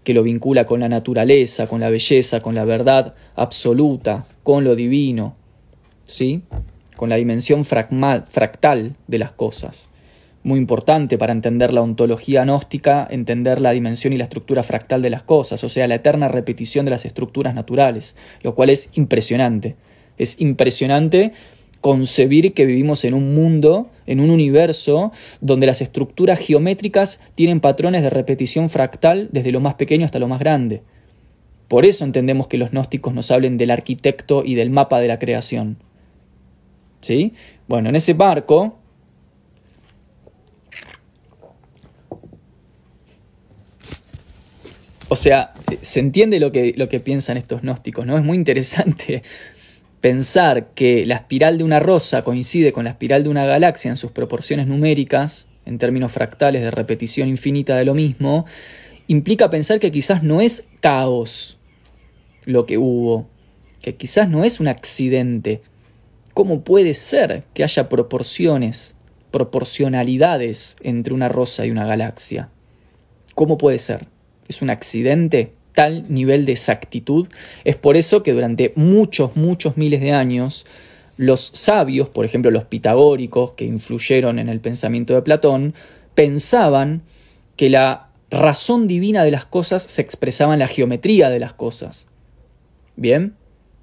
[0.04, 4.76] que lo vincula con la naturaleza, con la belleza, con la verdad absoluta, con lo
[4.76, 5.36] divino,
[6.04, 6.42] ¿sí?
[6.96, 9.88] Con la dimensión fractal de las cosas
[10.44, 15.08] muy importante para entender la ontología gnóstica, entender la dimensión y la estructura fractal de
[15.08, 19.76] las cosas, o sea, la eterna repetición de las estructuras naturales, lo cual es impresionante.
[20.18, 21.32] Es impresionante
[21.82, 28.02] concebir que vivimos en un mundo, en un universo, donde las estructuras geométricas tienen patrones
[28.02, 30.82] de repetición fractal desde lo más pequeño hasta lo más grande.
[31.66, 35.18] Por eso entendemos que los gnósticos nos hablen del arquitecto y del mapa de la
[35.18, 35.76] creación.
[37.00, 37.34] ¿Sí?
[37.66, 38.78] Bueno, en ese marco,
[45.08, 48.16] O sea, se entiende lo que, lo que piensan estos gnósticos, ¿no?
[48.16, 49.22] Es muy interesante
[50.02, 53.96] pensar que la espiral de una rosa coincide con la espiral de una galaxia en
[53.96, 58.44] sus proporciones numéricas, en términos fractales de repetición infinita de lo mismo,
[59.06, 61.58] implica pensar que quizás no es caos
[62.44, 63.28] lo que hubo,
[63.80, 65.62] que quizás no es un accidente.
[66.34, 68.96] ¿Cómo puede ser que haya proporciones,
[69.30, 72.50] proporcionalidades entre una rosa y una galaxia?
[73.34, 74.08] ¿Cómo puede ser?
[74.48, 77.28] es un accidente, tal nivel de exactitud.
[77.64, 80.66] Es por eso que durante muchos, muchos miles de años
[81.16, 85.74] los sabios, por ejemplo los pitagóricos, que influyeron en el pensamiento de Platón,
[86.14, 87.02] pensaban
[87.56, 92.08] que la razón divina de las cosas se expresaba en la geometría de las cosas.
[92.96, 93.34] Bien,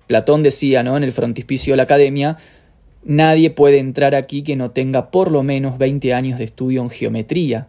[0.07, 0.97] Platón decía, ¿no?
[0.97, 2.37] En el frontispicio de la academia,
[3.03, 6.89] nadie puede entrar aquí que no tenga por lo menos 20 años de estudio en
[6.89, 7.67] geometría.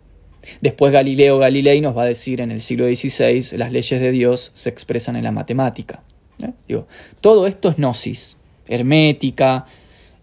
[0.60, 4.52] Después Galileo Galilei nos va a decir en el siglo XVI las leyes de Dios
[4.54, 6.02] se expresan en la matemática.
[6.42, 6.82] ¿eh?
[7.20, 9.66] Todo esto es gnosis, hermética,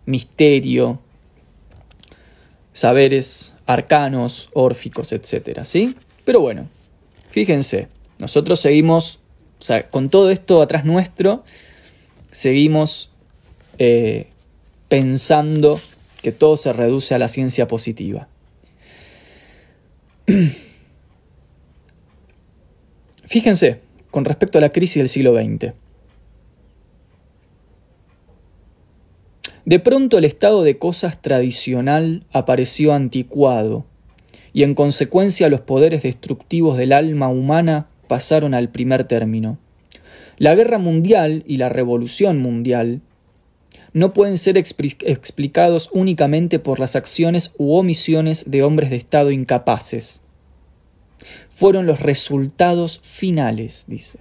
[0.06, 1.00] misterio,
[2.74, 5.64] saberes arcanos, órficos, etc.
[5.64, 5.96] ¿sí?
[6.26, 6.68] Pero bueno,
[7.30, 7.88] fíjense,
[8.20, 9.20] nosotros seguimos,
[9.60, 11.44] o sea, con todo esto atrás nuestro,
[12.32, 13.12] seguimos
[13.78, 14.28] eh,
[14.88, 15.80] pensando
[16.22, 18.28] que todo se reduce a la ciencia positiva.
[23.24, 23.80] Fíjense,
[24.12, 25.74] con respecto a la crisis del siglo XX.
[29.66, 33.86] De pronto el estado de cosas tradicional apareció anticuado,
[34.54, 39.58] y en consecuencia los poderes destructivos del alma humana pasaron al primer término.
[40.38, 43.02] La guerra mundial y la revolución mundial
[43.98, 50.22] no pueden ser explicados únicamente por las acciones u omisiones de hombres de Estado incapaces.
[51.50, 54.20] Fueron los resultados finales, dice.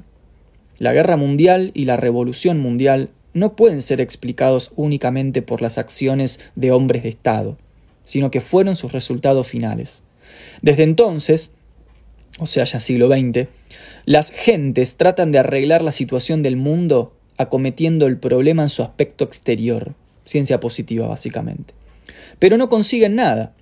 [0.78, 6.40] La guerra mundial y la revolución mundial no pueden ser explicados únicamente por las acciones
[6.54, 7.58] de hombres de Estado,
[8.06, 10.02] sino que fueron sus resultados finales.
[10.62, 11.50] Desde entonces,
[12.38, 13.46] o sea, ya siglo XX,
[14.06, 19.24] las gentes tratan de arreglar la situación del mundo acometiendo el problema en su aspecto
[19.24, 19.94] exterior,
[20.24, 21.74] ciencia positiva básicamente.
[22.38, 23.54] Pero no consiguen nada,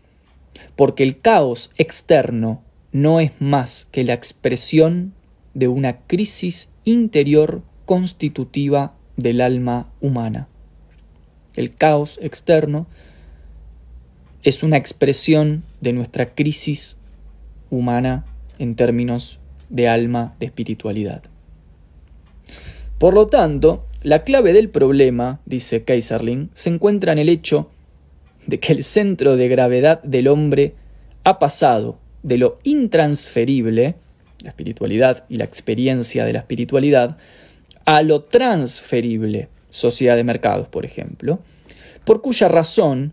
[0.76, 5.14] porque el caos externo no es más que la expresión
[5.54, 10.48] de una crisis interior constitutiva del alma humana.
[11.56, 12.86] El caos externo
[14.42, 16.96] es una expresión de nuestra crisis
[17.70, 18.24] humana
[18.58, 19.38] en términos
[19.70, 21.22] de alma, de espiritualidad.
[23.04, 27.68] Por lo tanto, la clave del problema, dice Kaiserling, se encuentra en el hecho
[28.46, 30.72] de que el centro de gravedad del hombre
[31.22, 33.96] ha pasado de lo intransferible,
[34.42, 37.18] la espiritualidad y la experiencia de la espiritualidad,
[37.84, 41.40] a lo transferible, sociedad de mercados, por ejemplo,
[42.06, 43.12] por cuya razón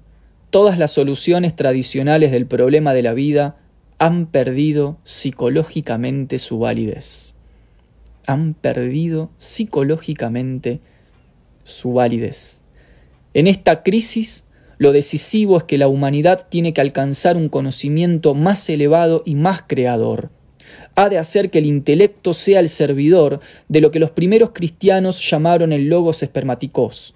[0.52, 3.58] todas las soluciones tradicionales del problema de la vida
[3.98, 7.31] han perdido psicológicamente su validez.
[8.26, 10.80] Han perdido psicológicamente
[11.64, 12.62] su validez.
[13.34, 14.46] En esta crisis,
[14.78, 19.64] lo decisivo es que la humanidad tiene que alcanzar un conocimiento más elevado y más
[19.68, 20.30] creador,
[20.96, 25.22] ha de hacer que el intelecto sea el servidor de lo que los primeros cristianos
[25.30, 27.16] llamaron el logos espermaticos,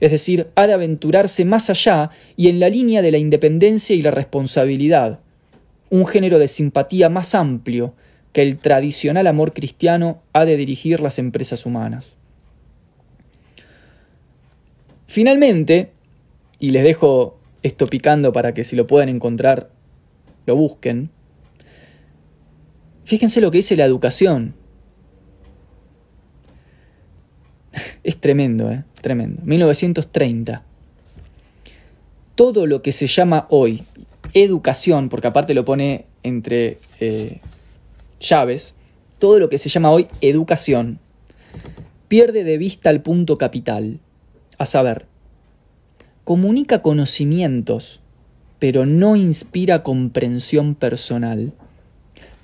[0.00, 4.02] es decir, ha de aventurarse más allá y en la línea de la independencia y
[4.02, 5.20] la responsabilidad,
[5.90, 7.94] un género de simpatía más amplio
[8.32, 12.16] que el tradicional amor cristiano ha de dirigir las empresas humanas.
[15.06, 15.90] Finalmente,
[16.58, 19.70] y les dejo esto picando para que si lo puedan encontrar,
[20.46, 21.10] lo busquen,
[23.04, 24.54] Fíjense lo que dice la educación.
[28.04, 28.84] Es tremendo, ¿eh?
[29.00, 29.42] Tremendo.
[29.44, 30.62] 1930.
[32.34, 33.82] Todo lo que se llama hoy
[34.34, 37.40] educación, porque aparte lo pone entre eh,
[38.22, 38.74] llaves,
[39.18, 40.98] todo lo que se llama hoy educación,
[42.08, 44.00] pierde de vista el punto capital,
[44.58, 45.06] a saber,
[46.24, 48.00] comunica conocimientos,
[48.58, 51.52] pero no inspira comprensión personal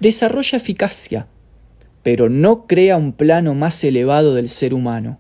[0.01, 1.27] desarrolla eficacia,
[2.03, 5.19] pero no crea un plano más elevado del ser humano.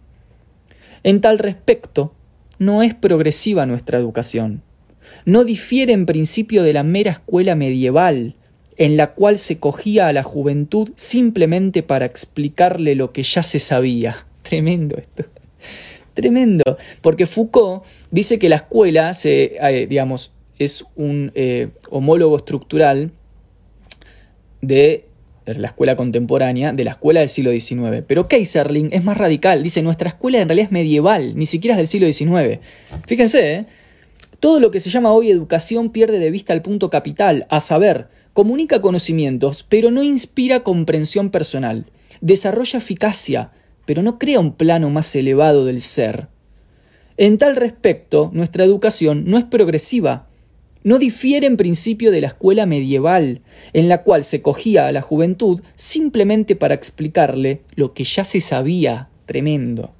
[1.02, 2.14] En tal respecto,
[2.58, 4.62] no es progresiva nuestra educación.
[5.24, 8.34] No difiere en principio de la mera escuela medieval,
[8.78, 13.58] en la cual se cogía a la juventud simplemente para explicarle lo que ya se
[13.58, 14.26] sabía.
[14.42, 15.24] Tremendo esto.
[16.14, 19.88] Tremendo, porque Foucault dice que la escuela eh,
[20.58, 23.12] es un eh, homólogo estructural
[24.60, 25.04] de
[25.46, 28.04] la escuela contemporánea, de la escuela del siglo XIX.
[28.06, 31.78] Pero Kaiserling es más radical, dice, nuestra escuela en realidad es medieval, ni siquiera es
[31.78, 32.60] del siglo XIX.
[33.06, 33.66] Fíjense, ¿eh?
[34.40, 38.08] todo lo que se llama hoy educación pierde de vista el punto capital, a saber,
[38.38, 41.86] comunica conocimientos, pero no inspira comprensión personal,
[42.20, 43.50] desarrolla eficacia,
[43.84, 46.28] pero no crea un plano más elevado del ser.
[47.16, 50.28] En tal respecto, nuestra educación no es progresiva,
[50.84, 53.40] no difiere en principio de la escuela medieval,
[53.72, 58.40] en la cual se cogía a la juventud simplemente para explicarle lo que ya se
[58.40, 59.08] sabía.
[59.26, 59.90] Tremendo.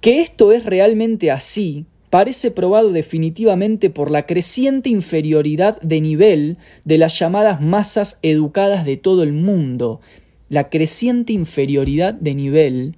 [0.00, 6.98] Que esto es realmente así parece probado definitivamente por la creciente inferioridad de nivel de
[6.98, 10.00] las llamadas masas educadas de todo el mundo,
[10.48, 12.96] la creciente inferioridad de nivel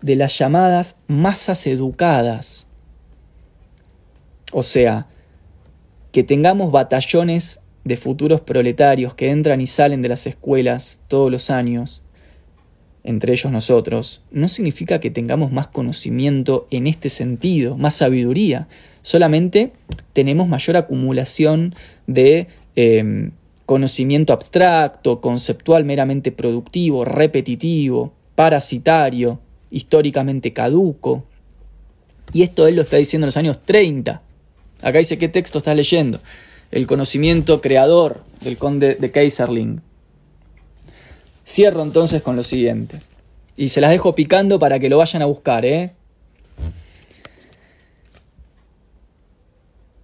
[0.00, 2.66] de las llamadas masas educadas.
[4.52, 5.06] O sea,
[6.12, 11.50] que tengamos batallones de futuros proletarios que entran y salen de las escuelas todos los
[11.50, 12.04] años,
[13.04, 18.68] entre ellos nosotros, no significa que tengamos más conocimiento en este sentido, más sabiduría.
[19.02, 19.72] Solamente
[20.12, 21.74] tenemos mayor acumulación
[22.06, 23.32] de em,
[23.66, 31.24] conocimiento abstracto, conceptual meramente productivo, repetitivo, parasitario, históricamente caduco.
[32.32, 34.22] Y esto él lo está diciendo en los años 30.
[34.82, 36.20] Acá dice qué texto estás leyendo.
[36.70, 39.80] El conocimiento creador del conde de Kaiserling.
[41.44, 43.00] Cierro entonces con lo siguiente.
[43.56, 45.90] Y se las dejo picando para que lo vayan a buscar, ¿eh?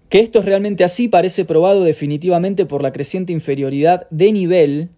[0.08, 4.88] Que esto es realmente así parece probado definitivamente por la creciente inferioridad de nivel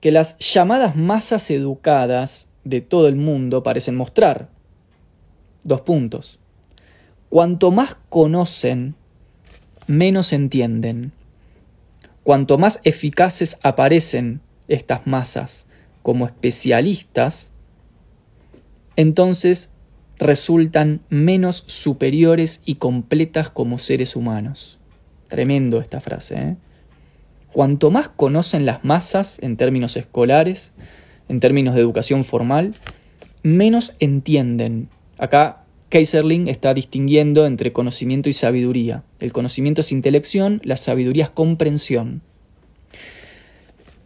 [0.00, 4.48] que las llamadas masas educadas de todo el mundo parecen mostrar.
[5.64, 6.38] Dos puntos.
[7.28, 8.94] Cuanto más conocen,
[9.88, 11.12] menos entienden.
[12.22, 15.65] Cuanto más eficaces aparecen estas masas
[16.06, 17.50] como especialistas,
[18.94, 19.72] entonces
[20.20, 24.78] resultan menos superiores y completas como seres humanos.
[25.26, 26.34] Tremendo esta frase.
[26.36, 26.56] ¿eh?
[27.52, 30.74] Cuanto más conocen las masas en términos escolares,
[31.28, 32.74] en términos de educación formal,
[33.42, 34.88] menos entienden.
[35.18, 39.02] Acá Kaiserling está distinguiendo entre conocimiento y sabiduría.
[39.18, 42.22] El conocimiento es intelección, la sabiduría es comprensión.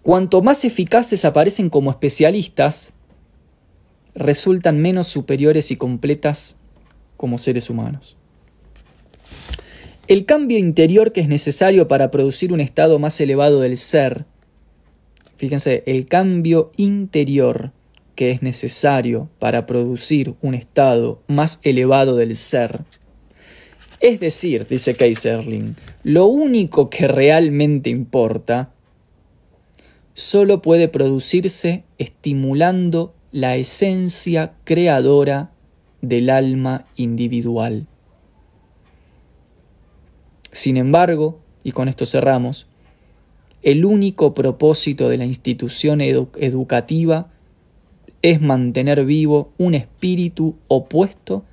[0.03, 2.95] Cuanto más eficaces aparecen como especialistas,
[4.15, 6.57] resultan menos superiores y completas
[7.17, 8.17] como seres humanos.
[10.09, 14.25] El cambio interior que es necesario para producir un estado más elevado del ser,
[15.37, 17.73] fíjense, el cambio interior
[18.15, 22.81] que es necesario para producir un estado más elevado del ser.
[24.01, 28.73] Es decir, dice Kaiserling, lo único que realmente importa
[30.15, 35.53] solo puede producirse estimulando la esencia creadora
[36.03, 37.87] del alma individual.
[40.53, 42.67] Sin embargo, y con esto cerramos,
[43.63, 47.31] el único propósito de la institución educativa
[48.23, 51.45] es mantener vivo un espíritu opuesto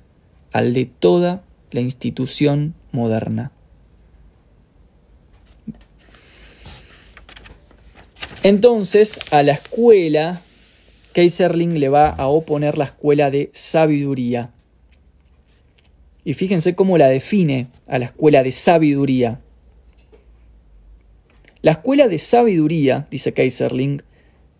[0.52, 3.52] al de toda la institución moderna.
[8.42, 10.40] Entonces, a la escuela,
[11.12, 14.50] Kaiserling le va a oponer la escuela de sabiduría.
[16.24, 19.40] Y fíjense cómo la define a la escuela de sabiduría.
[21.62, 24.02] La escuela de sabiduría, dice Kaiserling,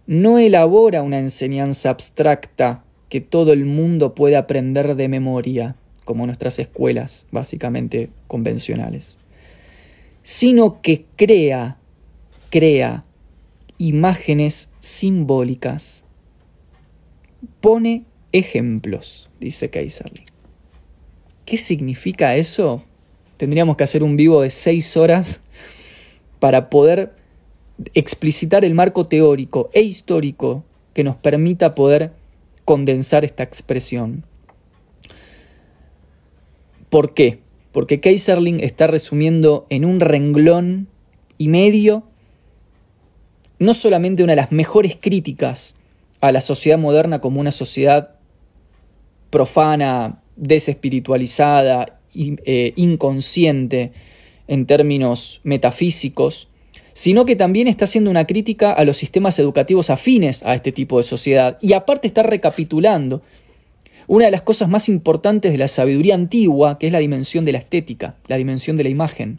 [0.08, 6.58] no elabora una enseñanza abstracta que todo el mundo puede aprender de memoria, como nuestras
[6.58, 9.18] escuelas básicamente convencionales,
[10.22, 11.76] sino que crea,
[12.50, 13.04] crea
[13.78, 16.04] imágenes simbólicas,
[17.60, 20.24] pone ejemplos, dice Kaiserly.
[21.44, 22.84] ¿Qué significa eso?
[23.36, 25.40] Tendríamos que hacer un vivo de seis horas
[26.40, 27.14] para poder
[27.94, 32.12] explicitar el marco teórico e histórico que nos permita poder
[32.64, 34.24] condensar esta expresión.
[36.90, 37.38] ¿Por qué?
[37.72, 40.88] Porque Kaiserling está resumiendo en un renglón
[41.38, 42.07] y medio
[43.58, 45.74] no solamente una de las mejores críticas
[46.20, 48.10] a la sociedad moderna como una sociedad
[49.30, 53.92] profana, desespiritualizada, eh, inconsciente
[54.46, 56.48] en términos metafísicos,
[56.92, 60.98] sino que también está haciendo una crítica a los sistemas educativos afines a este tipo
[60.98, 61.58] de sociedad.
[61.60, 63.22] Y aparte está recapitulando
[64.08, 67.52] una de las cosas más importantes de la sabiduría antigua, que es la dimensión de
[67.52, 69.38] la estética, la dimensión de la imagen.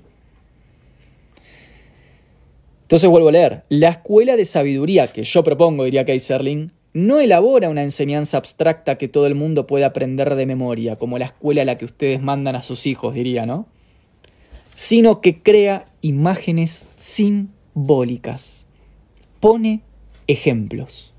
[2.90, 7.70] Entonces vuelvo a leer, la escuela de sabiduría que yo propongo, diría Kaiserling, no elabora
[7.70, 11.66] una enseñanza abstracta que todo el mundo pueda aprender de memoria, como la escuela a
[11.66, 13.68] la que ustedes mandan a sus hijos, diría, ¿no?
[14.74, 18.66] sino que crea imágenes simbólicas.
[19.40, 19.82] Pone
[20.26, 21.14] ejemplos.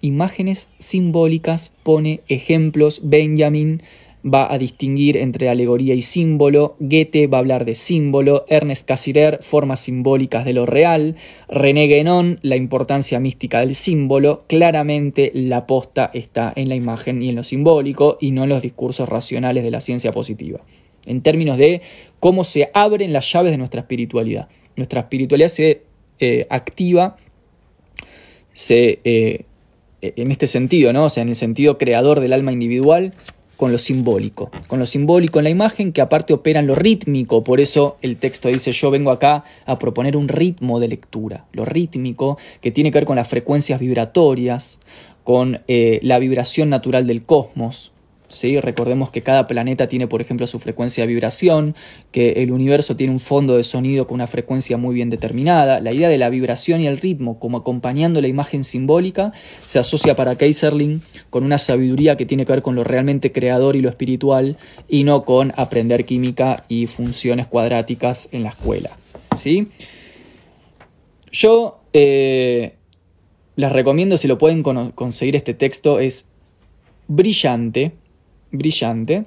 [0.00, 3.00] Imágenes simbólicas, pone ejemplos.
[3.02, 3.82] Benjamin
[4.24, 9.38] va a distinguir entre alegoría y símbolo, Goethe va a hablar de símbolo, Ernest Cassirer,
[9.42, 11.16] formas simbólicas de lo real,
[11.48, 17.28] René Guénon, la importancia mística del símbolo, claramente la posta está en la imagen y
[17.28, 20.60] en lo simbólico y no en los discursos racionales de la ciencia positiva.
[21.06, 21.82] En términos de
[22.18, 24.48] cómo se abren las llaves de nuestra espiritualidad.
[24.76, 25.82] Nuestra espiritualidad se
[26.18, 27.16] eh, activa,
[28.52, 29.44] se, eh,
[30.00, 31.04] en este sentido, ¿no?
[31.04, 33.12] O sea, en el sentido creador del alma individual,
[33.56, 37.42] con lo simbólico, con lo simbólico en la imagen que aparte opera en lo rítmico,
[37.42, 41.64] por eso el texto dice yo vengo acá a proponer un ritmo de lectura, lo
[41.64, 44.80] rítmico que tiene que ver con las frecuencias vibratorias,
[45.24, 47.92] con eh, la vibración natural del cosmos,
[48.60, 51.74] Recordemos que cada planeta tiene, por ejemplo, su frecuencia de vibración,
[52.10, 55.80] que el universo tiene un fondo de sonido con una frecuencia muy bien determinada.
[55.80, 59.32] La idea de la vibración y el ritmo como acompañando la imagen simbólica
[59.64, 61.00] se asocia para Kaiserling
[61.30, 64.56] con una sabiduría que tiene que ver con lo realmente creador y lo espiritual
[64.88, 68.90] y no con aprender química y funciones cuadráticas en la escuela.
[69.36, 69.68] ¿sí?
[71.30, 72.74] Yo eh,
[73.54, 76.26] les recomiendo, si lo pueden conseguir este texto, es
[77.08, 77.92] brillante
[78.58, 79.26] brillante.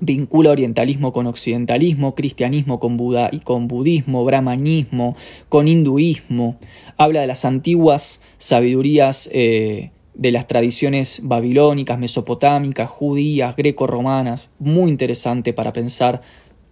[0.00, 5.16] vincula orientalismo con occidentalismo, cristianismo con, Buda, y con budismo, brahmanismo,
[5.48, 6.58] con hinduismo,
[6.96, 15.52] habla de las antiguas sabidurías eh, de las tradiciones babilónicas, mesopotámicas, judías, greco-romanas, muy interesante
[15.52, 16.22] para pensar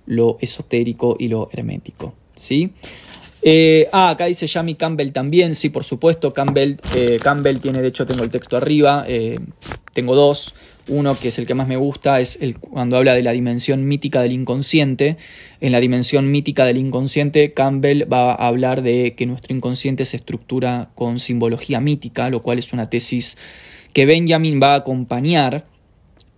[0.06, 2.14] lo esotérico y lo hermético.
[2.34, 2.72] ¿sí?
[3.42, 7.88] Eh, ah, acá dice Jamie Campbell también, sí, por supuesto, Campbell, eh, Campbell tiene, de
[7.88, 9.04] hecho tengo el texto arriba,
[9.92, 10.54] tengo dos,
[10.88, 13.86] uno que es el que más me gusta, es el, cuando habla de la dimensión
[13.86, 15.16] mítica del inconsciente.
[15.60, 20.16] En la dimensión mítica del inconsciente, Campbell va a hablar de que nuestro inconsciente se
[20.16, 23.38] estructura con simbología mítica, lo cual es una tesis
[23.92, 25.66] que Benjamin va a acompañar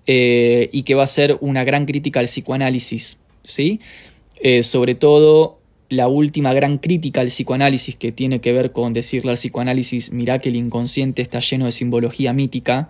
[0.07, 3.81] y que va a ser una gran crítica al psicoanálisis, ¿sí?
[4.63, 9.37] sobre todo la última gran crítica al psicoanálisis que tiene que ver con decirle al
[9.37, 12.89] psicoanálisis, mirá que el inconsciente está lleno de simbología mítica,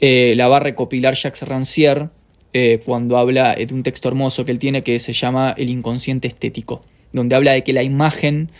[0.00, 2.10] eh, la va a recopilar Jacques Rancière
[2.52, 6.28] eh, cuando habla de un texto hermoso que él tiene que se llama El inconsciente
[6.28, 6.82] estético,
[7.12, 8.50] donde habla de que la imagen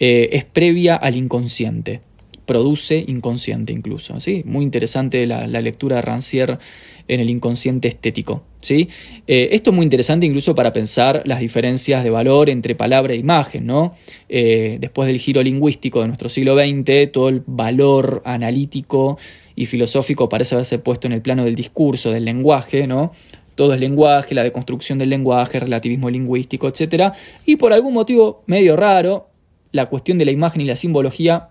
[0.00, 2.00] eh, es previa al inconsciente,
[2.46, 4.18] produce inconsciente incluso.
[4.20, 4.42] ¿sí?
[4.46, 6.58] Muy interesante la, lectura de Rancière
[7.06, 8.42] en el inconsciente estético.
[8.60, 8.88] ¿sí?
[9.26, 13.66] Esto es muy interesante incluso para pensar las diferencias de valor entre palabra e imagen.
[13.66, 13.94] ¿no?
[14.28, 19.18] Después del giro lingüístico de nuestro siglo XX, todo el valor analítico
[19.58, 23.12] y filosófico parece haberse puesto en el plano del discurso, del lenguaje, ¿no?
[23.56, 27.12] todo es lenguaje, la deconstrucción del lenguaje, relativismo lingüístico, etc.
[27.44, 29.30] Y por algún motivo medio raro,
[29.72, 31.48] la cuestión de la imagen y la simbología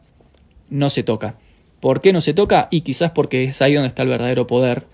[0.70, 1.36] no se toca.
[1.82, 2.70] ¿Por qué no se toca?
[2.72, 4.86] Y quizás porque es ahí donde está el verdadero poder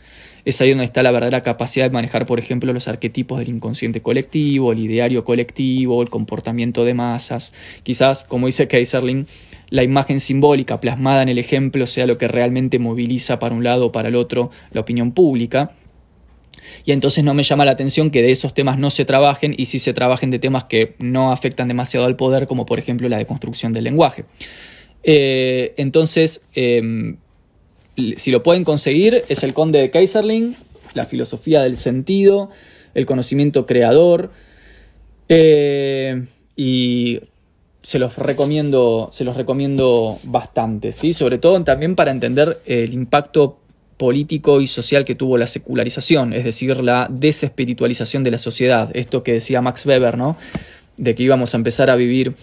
[0.45, 4.01] es ahí donde está la verdadera capacidad de manejar, por ejemplo, los arquetipos del inconsciente
[4.01, 7.53] colectivo, el ideario colectivo, el comportamiento de masas.
[7.83, 9.27] Quizás, como dice Kaiserling,
[9.73, 13.87] la imagen simbólica plasmada en el ejemplo sea lo que realmente moviliza para un lado
[13.87, 15.71] o para el otro la opinión pública.
[16.85, 19.65] Y entonces no me llama la atención que de esos temas no se trabajen y
[19.65, 23.17] si se trabajen de temas que no afectan demasiado al poder, como por ejemplo la
[23.17, 24.25] deconstrucción del lenguaje.
[25.01, 27.17] Eh, entonces, em,
[28.15, 30.55] si lo pueden conseguir, es el Conde de Kaiserling,
[30.93, 32.51] la filosofía del sentido,
[32.93, 34.29] el conocimiento creador.
[35.29, 37.21] Eh, y
[37.83, 41.13] se los recomiendo, se los recomiendo bastante, ¿sí?
[41.13, 43.59] Sobre todo también para entender el impacto
[43.97, 48.89] político y social que tuvo la secularización, es decir, la desespiritualización de la sociedad.
[48.93, 50.37] Esto que decía Max Weber, ¿no?
[50.97, 52.35] De que íbamos a empezar a vivir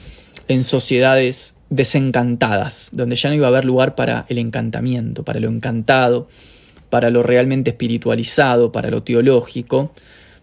[0.49, 5.49] en sociedades desencantadas, donde ya no iba a haber lugar para el encantamiento, para lo
[5.49, 6.29] encantado,
[6.91, 9.93] para lo realmente espiritualizado, para lo teológico.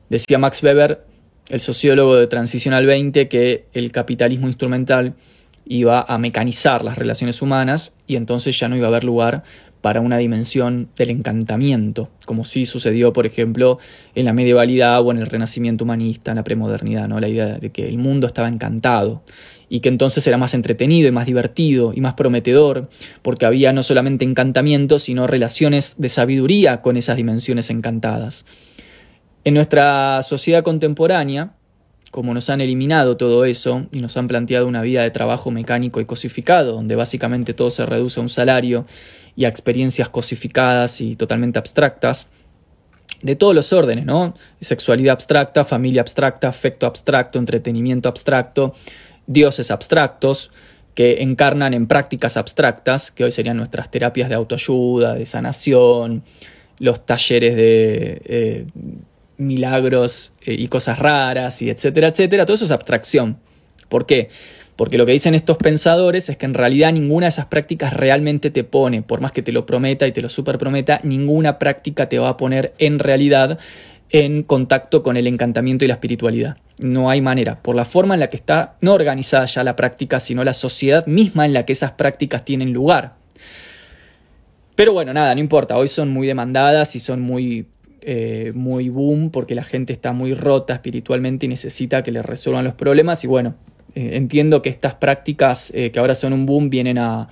[0.09, 1.03] Decía Max Weber,
[1.49, 5.15] el sociólogo de Transición al 20, que el capitalismo instrumental
[5.65, 9.43] iba a mecanizar las relaciones humanas y entonces ya no iba a haber lugar
[9.81, 13.79] para una dimensión del encantamiento, como sí sucedió, por ejemplo,
[14.15, 17.19] en la medievalidad o en el renacimiento humanista, en la premodernidad, ¿no?
[17.19, 19.21] la idea de que el mundo estaba encantado
[19.69, 22.89] y que entonces era más entretenido y más divertido y más prometedor,
[23.21, 28.45] porque había no solamente encantamiento, sino relaciones de sabiduría con esas dimensiones encantadas.
[29.43, 31.53] En nuestra sociedad contemporánea,
[32.11, 36.01] como nos han eliminado todo eso y nos han planteado una vida de trabajo mecánico
[36.01, 38.85] y cosificado, donde básicamente todo se reduce a un salario
[39.35, 42.29] y a experiencias cosificadas y totalmente abstractas,
[43.21, 44.35] de todos los órdenes, ¿no?
[44.61, 48.73] Sexualidad abstracta, familia abstracta, afecto abstracto, entretenimiento abstracto,
[49.25, 50.51] dioses abstractos
[50.93, 56.23] que encarnan en prácticas abstractas, que hoy serían nuestras terapias de autoayuda, de sanación,
[56.79, 58.65] los talleres de eh,
[59.37, 62.45] milagros eh, y cosas raras, y etcétera, etcétera.
[62.45, 63.37] Todo eso es abstracción.
[63.89, 64.29] ¿Por qué?
[64.75, 68.51] Porque lo que dicen estos pensadores es que en realidad ninguna de esas prácticas realmente
[68.51, 72.19] te pone, por más que te lo prometa y te lo superprometa, ninguna práctica te
[72.19, 73.57] va a poner en realidad
[74.09, 76.57] en contacto con el encantamiento y la espiritualidad.
[76.77, 80.19] No hay manera, por la forma en la que está no organizada ya la práctica,
[80.19, 83.15] sino la sociedad misma en la que esas prácticas tienen lugar.
[84.75, 87.65] Pero bueno, nada, no importa, hoy son muy demandadas y son muy,
[88.09, 92.63] eh, muy boom porque la gente está muy rota espiritualmente y necesita que le resuelvan
[92.63, 93.55] los problemas y bueno,
[93.95, 97.27] eh, entiendo que estas prácticas eh, que ahora son un boom vienen a,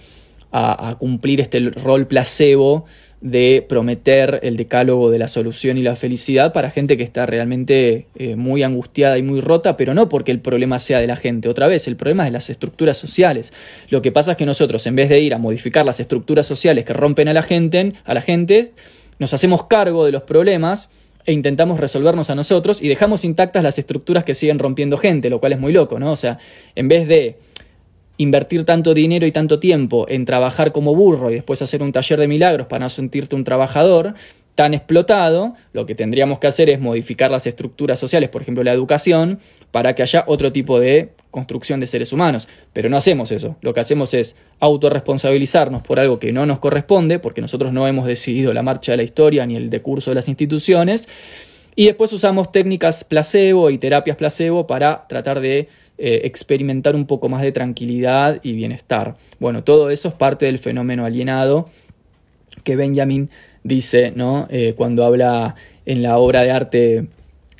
[0.51, 2.83] a cumplir este rol placebo
[3.21, 8.07] de prometer el decálogo de la solución y la felicidad para gente que está realmente
[8.37, 11.49] muy angustiada y muy rota, pero no porque el problema sea de la gente.
[11.49, 13.51] Otra vez, el problema es de las estructuras sociales.
[13.89, 16.85] Lo que pasa es que nosotros, en vez de ir a modificar las estructuras sociales
[16.85, 18.73] que rompen a la gente, a la gente
[19.19, 20.89] nos hacemos cargo de los problemas
[21.25, 25.39] e intentamos resolvernos a nosotros y dejamos intactas las estructuras que siguen rompiendo gente, lo
[25.39, 26.11] cual es muy loco, ¿no?
[26.11, 26.37] O sea,
[26.75, 27.37] en vez de
[28.17, 32.19] invertir tanto dinero y tanto tiempo en trabajar como burro y después hacer un taller
[32.19, 34.13] de milagros para no sentirte un trabajador,
[34.55, 38.71] tan explotado, lo que tendríamos que hacer es modificar las estructuras sociales, por ejemplo la
[38.71, 39.39] educación,
[39.71, 42.47] para que haya otro tipo de construcción de seres humanos.
[42.71, 43.57] Pero no hacemos eso.
[43.61, 48.07] Lo que hacemos es autorresponsabilizarnos por algo que no nos corresponde, porque nosotros no hemos
[48.07, 51.09] decidido la marcha de la historia ni el decurso de las instituciones.
[51.75, 57.27] Y después usamos técnicas placebo y terapias placebo para tratar de eh, experimentar un poco
[57.27, 59.17] más de tranquilidad y bienestar.
[59.39, 61.69] Bueno, todo eso es parte del fenómeno alienado
[62.63, 63.29] que Benjamin
[63.65, 64.47] dice, ¿no?
[64.49, 65.55] Eh, cuando habla
[65.85, 67.07] en la obra de arte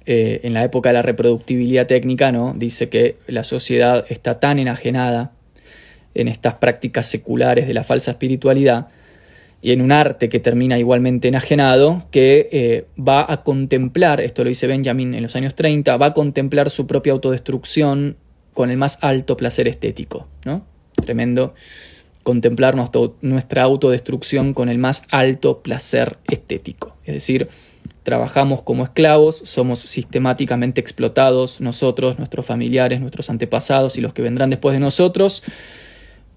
[0.06, 2.54] eh, en la época de la reproductibilidad técnica, ¿no?
[2.56, 5.32] dice que la sociedad está tan enajenada
[6.14, 8.88] en estas prácticas seculares de la falsa espiritualidad
[9.64, 14.50] y en un arte que termina igualmente enajenado, que eh, va a contemplar, esto lo
[14.50, 18.16] dice Benjamin en los años 30, va a contemplar su propia autodestrucción
[18.54, 20.28] con el más alto placer estético.
[20.46, 20.64] ¿no?
[21.04, 21.56] Tremendo
[22.26, 22.76] contemplar
[23.22, 26.96] nuestra autodestrucción con el más alto placer estético.
[27.06, 27.50] Es decir,
[28.02, 34.50] trabajamos como esclavos, somos sistemáticamente explotados nosotros, nuestros familiares, nuestros antepasados y los que vendrán
[34.50, 35.44] después de nosotros,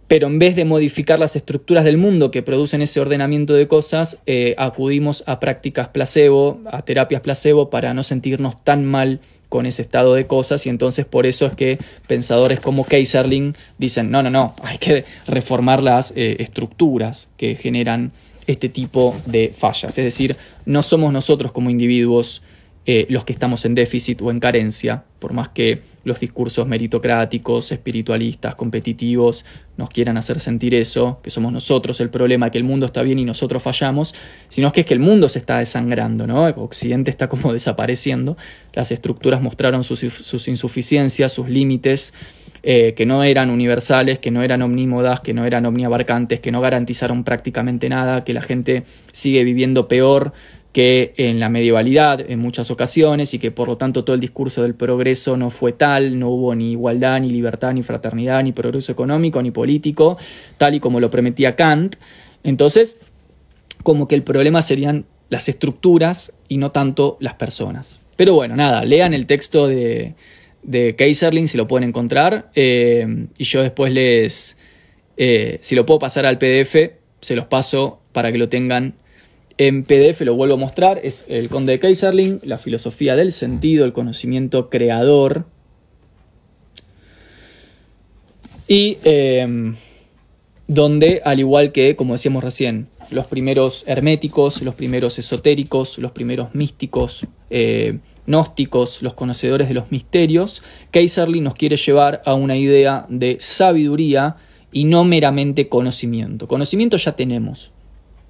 [0.09, 4.19] pero en vez de modificar las estructuras del mundo que producen ese ordenamiento de cosas,
[4.27, 9.83] eh, acudimos a prácticas placebo, a terapias placebo para no sentirnos tan mal con ese
[9.83, 14.31] estado de cosas y entonces por eso es que pensadores como Kaiserling dicen no, no,
[14.31, 18.13] no, hay que reformar las eh, estructuras que generan
[18.47, 19.97] este tipo de fallas.
[19.99, 22.43] Es decir, no somos nosotros como individuos
[22.91, 27.71] eh, los que estamos en déficit o en carencia, por más que los discursos meritocráticos,
[27.71, 29.45] espiritualistas, competitivos
[29.77, 33.19] nos quieran hacer sentir eso, que somos nosotros el problema, que el mundo está bien
[33.19, 34.15] y nosotros fallamos,
[34.49, 36.45] sino que es que el mundo se está desangrando, ¿no?
[36.47, 38.39] Occidente está como desapareciendo,
[38.73, 42.15] las estructuras mostraron sus, insuficiencias, sus límites,
[42.63, 46.63] eh, que no eran universales, que no eran omnímodas, que no eran omniabarcantes, que no
[46.63, 50.33] garantizaron prácticamente nada, que la gente sigue viviendo peor
[50.73, 54.63] que en la medievalidad en muchas ocasiones y que por lo tanto todo el discurso
[54.63, 58.93] del progreso no fue tal, no hubo ni igualdad, ni libertad, ni fraternidad, ni progreso
[58.93, 60.19] económico, ni político,
[60.59, 61.97] tal y como lo prometía Kant.
[62.45, 62.99] Entonces,
[63.83, 68.01] como que el problema serían las estructuras y no tanto las personas.
[68.17, 70.15] Pero bueno, nada, lean el texto de,
[70.63, 72.51] de Kaiserling, si lo pueden encontrar.
[72.55, 74.59] Eh, y yo después les,
[75.17, 78.95] eh, si lo puedo pasar al PDF, se los paso para que lo tengan
[79.59, 81.01] en PDF, lo vuelvo a mostrar.
[81.03, 85.47] Es el Conde de Kaiserling, la filosofía del sentido, el conocimiento creador.
[88.67, 89.75] Y eh,
[90.67, 96.55] donde, al igual que, como decíamos recién, los primeros herméticos, los primeros esotéricos, los primeros
[96.55, 97.27] místicos,
[98.27, 104.37] gnósticos, los conocedores de los misterios, Kaiserly nos quiere llevar a una idea de sabiduría
[104.71, 106.47] y no meramente conocimiento.
[106.47, 107.73] Conocimiento ya tenemos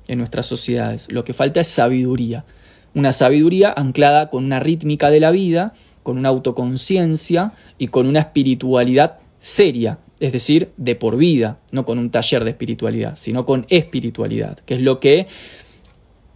[0.09, 2.45] en nuestras sociedades, lo que falta es sabiduría.
[2.95, 8.21] Una sabiduría anclada con una rítmica de la vida, con una autoconciencia y con una
[8.21, 13.67] espiritualidad seria, es decir, de por vida, no con un taller de espiritualidad, sino con
[13.69, 15.29] espiritualidad, que es lo que,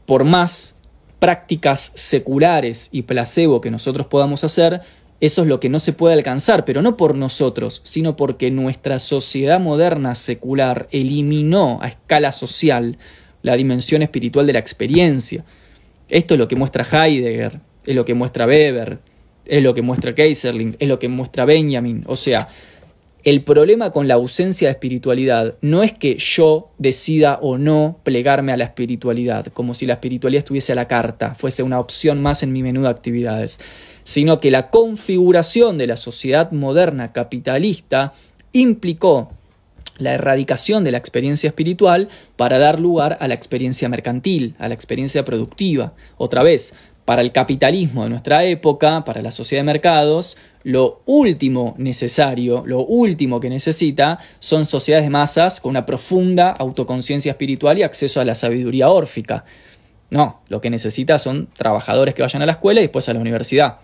[0.06, 0.78] por más
[1.18, 4.82] prácticas seculares y placebo que nosotros podamos hacer,
[5.20, 8.98] eso es lo que no se puede alcanzar, pero no por nosotros, sino porque nuestra
[8.98, 12.98] sociedad moderna secular eliminó a escala social
[13.42, 15.44] la dimensión espiritual de la experiencia.
[16.08, 18.98] Esto es lo que muestra Heidegger, es lo que muestra Weber,
[19.46, 22.04] es lo que muestra Kaiserling, es lo que muestra Benjamin.
[22.06, 22.48] O sea,
[23.24, 28.52] el problema con la ausencia de espiritualidad no es que yo decida o no plegarme
[28.52, 32.42] a la espiritualidad, como si la espiritualidad estuviese a la carta, fuese una opción más
[32.42, 33.60] en mi menú de actividades,
[34.02, 38.12] sino que la configuración de la sociedad moderna capitalista
[38.52, 39.30] implicó
[40.02, 44.74] la erradicación de la experiencia espiritual para dar lugar a la experiencia mercantil, a la
[44.74, 45.94] experiencia productiva.
[46.16, 46.74] Otra vez,
[47.04, 52.80] para el capitalismo de nuestra época, para la sociedad de mercados, lo último necesario, lo
[52.80, 58.24] último que necesita son sociedades de masas con una profunda autoconciencia espiritual y acceso a
[58.24, 59.44] la sabiduría órfica.
[60.10, 63.20] No, lo que necesita son trabajadores que vayan a la escuela y después a la
[63.20, 63.78] universidad.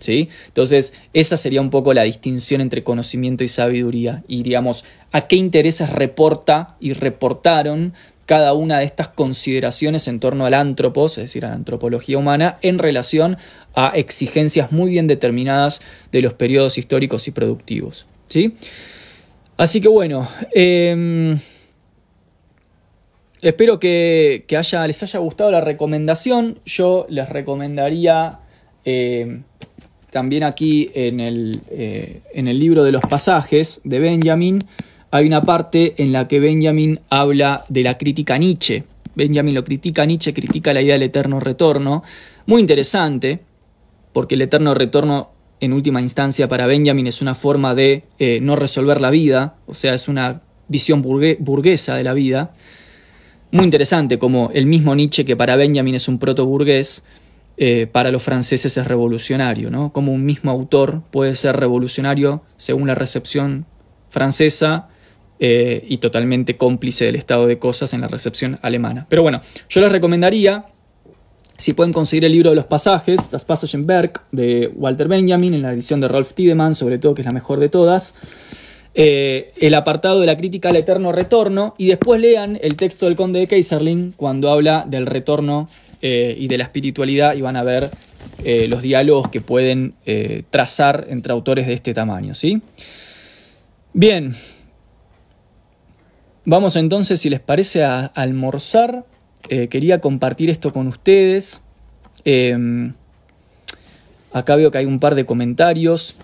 [0.00, 0.28] ¿Sí?
[0.48, 4.22] Entonces, esa sería un poco la distinción entre conocimiento y sabiduría.
[4.28, 7.94] Y digamos, ¿a qué intereses reporta y reportaron
[8.26, 12.58] cada una de estas consideraciones en torno al antropos, es decir, a la antropología humana,
[12.62, 13.36] en relación
[13.74, 18.06] a exigencias muy bien determinadas de los periodos históricos y productivos.
[18.28, 18.56] ¿sí?
[19.56, 21.38] Así que bueno, em,
[23.42, 26.60] espero que, les haya gustado la recomendación.
[26.64, 28.40] Yo les recomendaría
[28.84, 29.42] em,
[30.10, 34.64] también aquí en el, eh, en el libro de los pasajes de Benjamin,
[35.10, 38.84] hay una parte en la que Benjamin habla de la crítica Nietzsche.
[39.14, 42.02] Benjamin lo critica, Nietzsche critica la idea del eterno retorno.
[42.46, 43.40] Muy interesante,
[44.12, 45.30] porque el eterno retorno
[45.60, 49.74] en última instancia para Benjamin es una forma de eh, no resolver la vida, o
[49.74, 52.54] sea, es una visión burguesa de la vida.
[53.50, 57.02] Muy interesante como el mismo Nietzsche que para Benjamin es un proto burgués,
[57.56, 59.92] eh, para los franceses es revolucionario, ¿no?
[59.92, 63.66] Como un mismo autor puede ser revolucionario según la recepción
[64.10, 64.88] francesa
[65.38, 69.06] eh, y totalmente cómplice del estado de cosas en la recepción alemana.
[69.08, 70.66] Pero bueno, yo les recomendaría,
[71.56, 75.72] si pueden conseguir el libro de los pasajes, Das Passagenberg, de Walter Benjamin, en la
[75.72, 78.14] edición de Rolf Tiedemann, sobre todo, que es la mejor de todas,
[78.94, 83.16] eh, el apartado de la crítica al eterno retorno, y después lean el texto del
[83.16, 85.68] conde de Kaiserling cuando habla del retorno
[86.06, 87.88] eh, y de la espiritualidad y van a ver
[88.44, 92.34] eh, los diálogos que pueden eh, trazar entre autores de este tamaño.
[92.34, 92.60] ¿sí?
[93.94, 94.36] Bien,
[96.44, 99.06] vamos entonces, si les parece, a, almorzar.
[99.48, 101.64] quería compartir esto con ustedes.
[102.26, 102.92] Em,
[104.30, 106.16] acá veo que hay un par de comentarios.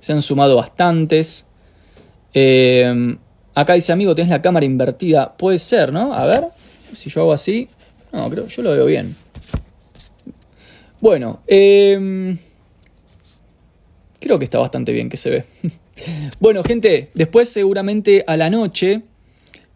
[0.00, 1.44] Se han sumado bastantes.
[2.32, 3.18] Em,
[3.54, 5.36] acá dice, amigo, tienes la cámara invertida.
[5.36, 6.14] Puede ser, ¿no?
[6.14, 6.44] A ver.
[6.94, 7.68] Si yo hago así,
[8.12, 9.14] no, creo, yo lo veo bien.
[11.00, 12.38] Bueno, em,
[14.20, 15.44] creo que está bastante bien que se ve.
[16.40, 19.02] bueno, gente, después seguramente a la noche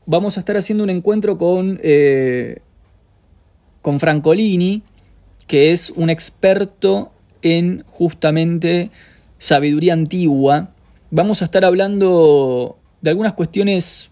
[0.04, 2.60] vamos a estar haciendo un encuentro con, eh,
[3.82, 4.82] con Francolini,
[5.46, 7.12] que es un experto
[7.42, 8.90] en justamente
[9.38, 10.70] sabiduría antigua.
[11.10, 14.10] Vamos a estar hablando de algunas cuestiones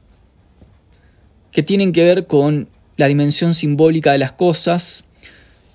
[1.53, 5.05] que tienen que ver con la dimensión simbólica de las cosas,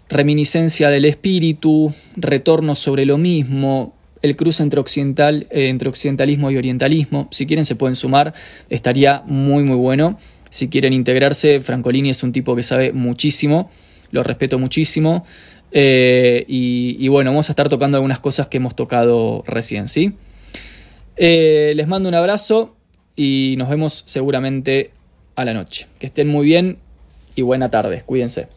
[0.09, 6.57] reminiscencia del espíritu, retorno sobre lo mismo, el cruce entre, occidental, eh, entre occidentalismo y
[6.57, 7.27] orientalismo.
[7.31, 8.33] Si quieren se pueden sumar,
[8.69, 10.17] estaría muy muy bueno.
[10.49, 13.69] Si quieren integrarse, Francolini es un tipo que sabe muchísimo,
[14.11, 15.25] lo respeto muchísimo.
[15.71, 20.13] Eh, y, bueno, vamos a estar tocando algunas cosas que hemos tocado recién, ¿sí?
[21.15, 22.75] Eh, les mando un abrazo
[23.15, 24.91] y nos vemos seguramente
[25.35, 25.85] a la noche.
[25.99, 26.79] Que estén muy bien
[27.39, 28.03] y buena tarde.
[28.05, 28.47] Cuídense.